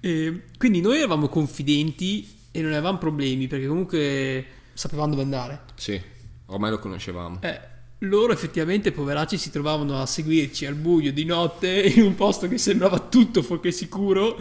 e 0.00 0.42
quindi 0.58 0.82
noi 0.82 0.98
eravamo 0.98 1.28
confidenti 1.28 2.28
e 2.50 2.60
non 2.60 2.72
avevamo 2.72 2.98
problemi 2.98 3.46
perché 3.46 3.66
comunque 3.66 4.46
sapevamo 4.76 5.10
dove 5.10 5.22
andare. 5.22 5.60
Sì, 5.74 6.00
ormai 6.46 6.70
lo 6.70 6.78
conoscevamo. 6.78 7.38
Eh, 7.40 7.60
loro 8.00 8.32
effettivamente, 8.32 8.92
poveracci, 8.92 9.38
si 9.38 9.50
trovavano 9.50 10.00
a 10.00 10.06
seguirci 10.06 10.66
al 10.66 10.74
buio 10.74 11.12
di 11.12 11.24
notte 11.24 11.80
in 11.80 12.02
un 12.02 12.14
posto 12.14 12.46
che 12.46 12.58
sembrava 12.58 12.98
tutto 12.98 13.42
fuorché 13.42 13.72
sicuro. 13.72 14.36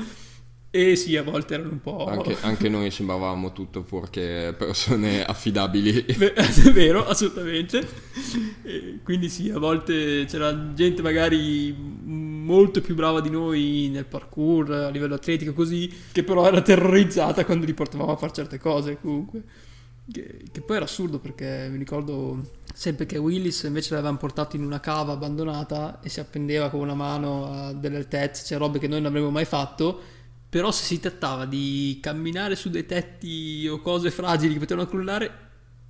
E 0.69 0.97
sì, 0.97 1.15
a 1.15 1.23
volte 1.23 1.53
erano 1.53 1.69
un 1.69 1.79
po'. 1.79 2.05
Anche, 2.05 2.35
anche 2.41 2.67
noi 2.67 2.91
sembravamo 2.91 3.53
tutto 3.53 3.81
fuorché 3.83 4.53
persone 4.57 5.23
affidabili. 5.25 6.03
Beh, 6.17 6.33
è 6.35 6.71
vero, 6.73 7.07
assolutamente. 7.07 7.87
E 8.61 8.99
quindi 9.01 9.29
sì, 9.29 9.49
a 9.49 9.57
volte 9.57 10.25
c'era 10.27 10.73
gente 10.73 11.01
magari 11.01 11.73
molto 11.73 12.81
più 12.81 12.93
brava 12.93 13.21
di 13.21 13.29
noi 13.29 13.87
nel 13.89 14.03
parkour 14.03 14.69
a 14.71 14.89
livello 14.89 15.15
atletico, 15.15 15.53
così, 15.53 15.89
che 16.11 16.23
però 16.23 16.45
era 16.45 16.61
terrorizzata 16.61 17.45
quando 17.45 17.65
li 17.65 17.73
portavamo 17.73 18.11
a 18.11 18.17
fare 18.17 18.33
certe 18.33 18.59
cose 18.59 18.97
comunque. 18.99 19.43
Che, 20.11 20.45
che, 20.51 20.61
poi 20.61 20.75
era 20.75 20.85
assurdo 20.85 21.17
perché 21.17 21.67
mi 21.71 21.77
ricordo 21.77 22.51
sempre 22.73 23.07
che 23.07 23.17
Willis 23.17 23.63
invece 23.63 23.95
l'avevamo 23.95 24.17
portato 24.17 24.55
in 24.55 24.63
una 24.63 24.79
cava 24.79 25.13
abbandonata 25.13 25.99
e 26.01 26.09
si 26.09 26.19
appendeva 26.19 26.69
con 26.69 26.81
una 26.81 26.93
mano 26.93 27.51
a 27.51 27.73
delle 27.73 27.97
altezze, 27.97 28.45
cioè 28.45 28.59
robe 28.59 28.77
che 28.77 28.87
noi 28.87 29.01
non 29.01 29.09
avremmo 29.09 29.31
mai 29.31 29.45
fatto. 29.45 29.99
Però 30.47 30.71
se 30.71 30.83
si 30.85 30.99
trattava 30.99 31.45
di 31.45 31.99
camminare 32.01 32.55
su 32.55 32.69
dei 32.69 32.85
tetti 32.85 33.67
o 33.67 33.81
cose 33.81 34.11
fragili 34.11 34.53
che 34.53 34.59
potevano 34.59 34.87
crollare, 34.87 35.44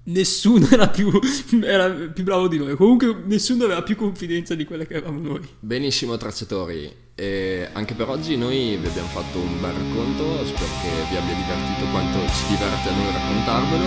nessuno 0.05 0.67
era 0.69 0.87
più, 0.89 1.11
era 1.63 1.89
più 1.89 2.23
bravo 2.23 2.47
di 2.47 2.57
noi. 2.57 2.75
Comunque 2.75 3.23
nessuno 3.25 3.65
aveva 3.65 3.83
più 3.83 3.95
confidenza 3.95 4.55
di 4.55 4.65
quella 4.65 4.85
che 4.85 4.95
avevamo 4.97 5.19
noi. 5.21 5.41
Benissimo 5.59 6.17
tracciatori, 6.17 6.91
e 7.15 7.69
anche 7.71 7.93
per 7.93 8.09
oggi 8.09 8.35
noi 8.35 8.75
vi 8.77 8.87
abbiamo 8.87 9.07
fatto 9.07 9.39
un 9.39 9.61
bel 9.61 9.71
racconto, 9.71 10.45
spero 10.45 10.71
che 10.81 10.89
vi 11.09 11.15
abbia 11.15 11.33
divertito 11.33 11.85
quanto 11.91 12.19
ci 12.33 12.47
diverte 12.49 12.89
a 12.89 12.91
noi 12.91 13.11
raccontarvelo. 13.11 13.85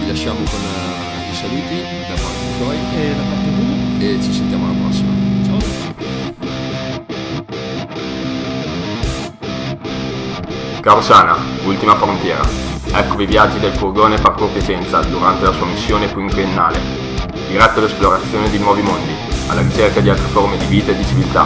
Vi 0.00 0.06
lasciamo 0.06 0.38
con 0.38 0.60
uh, 0.60 1.30
i 1.30 1.34
saluti 1.34 1.82
da 2.08 2.14
parte 2.14 2.46
di 2.46 2.52
Chloe 2.56 2.78
E 2.94 3.14
da 3.14 3.22
parte 3.22 3.50
Bu. 3.50 3.64
e 4.02 4.18
ci 4.22 4.32
sentiamo 4.32 4.64
alla 4.66 4.78
prossima. 4.80 5.12
Ciao 5.44 5.56
a 5.56 5.60
tutti. 5.60 5.88
Carsana, 10.80 11.36
ultima 11.66 11.96
frontiera. 11.96 12.69
Ecco 12.92 13.22
i 13.22 13.26
viaggi 13.26 13.60
del 13.60 13.72
furgone 13.72 14.18
Parkour 14.18 14.50
Piacenza 14.50 15.00
durante 15.00 15.44
la 15.44 15.52
sua 15.52 15.66
missione 15.66 16.12
quinquennale, 16.12 16.80
diretto 17.46 17.78
all'esplorazione 17.78 18.50
di 18.50 18.58
nuovi 18.58 18.82
mondi, 18.82 19.14
alla 19.46 19.62
ricerca 19.62 20.00
di 20.00 20.10
altre 20.10 20.26
forme 20.26 20.56
di 20.56 20.66
vita 20.66 20.90
e 20.90 20.96
di 20.96 21.04
civiltà, 21.04 21.44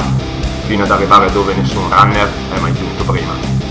fino 0.65 0.85
ad 0.85 0.91
arrivare 0.91 1.31
dove 1.33 1.55
nessun 1.55 1.89
runner 1.91 2.29
è 2.51 2.59
mai 2.61 2.73
giunto 2.73 3.05
prima. 3.05 3.64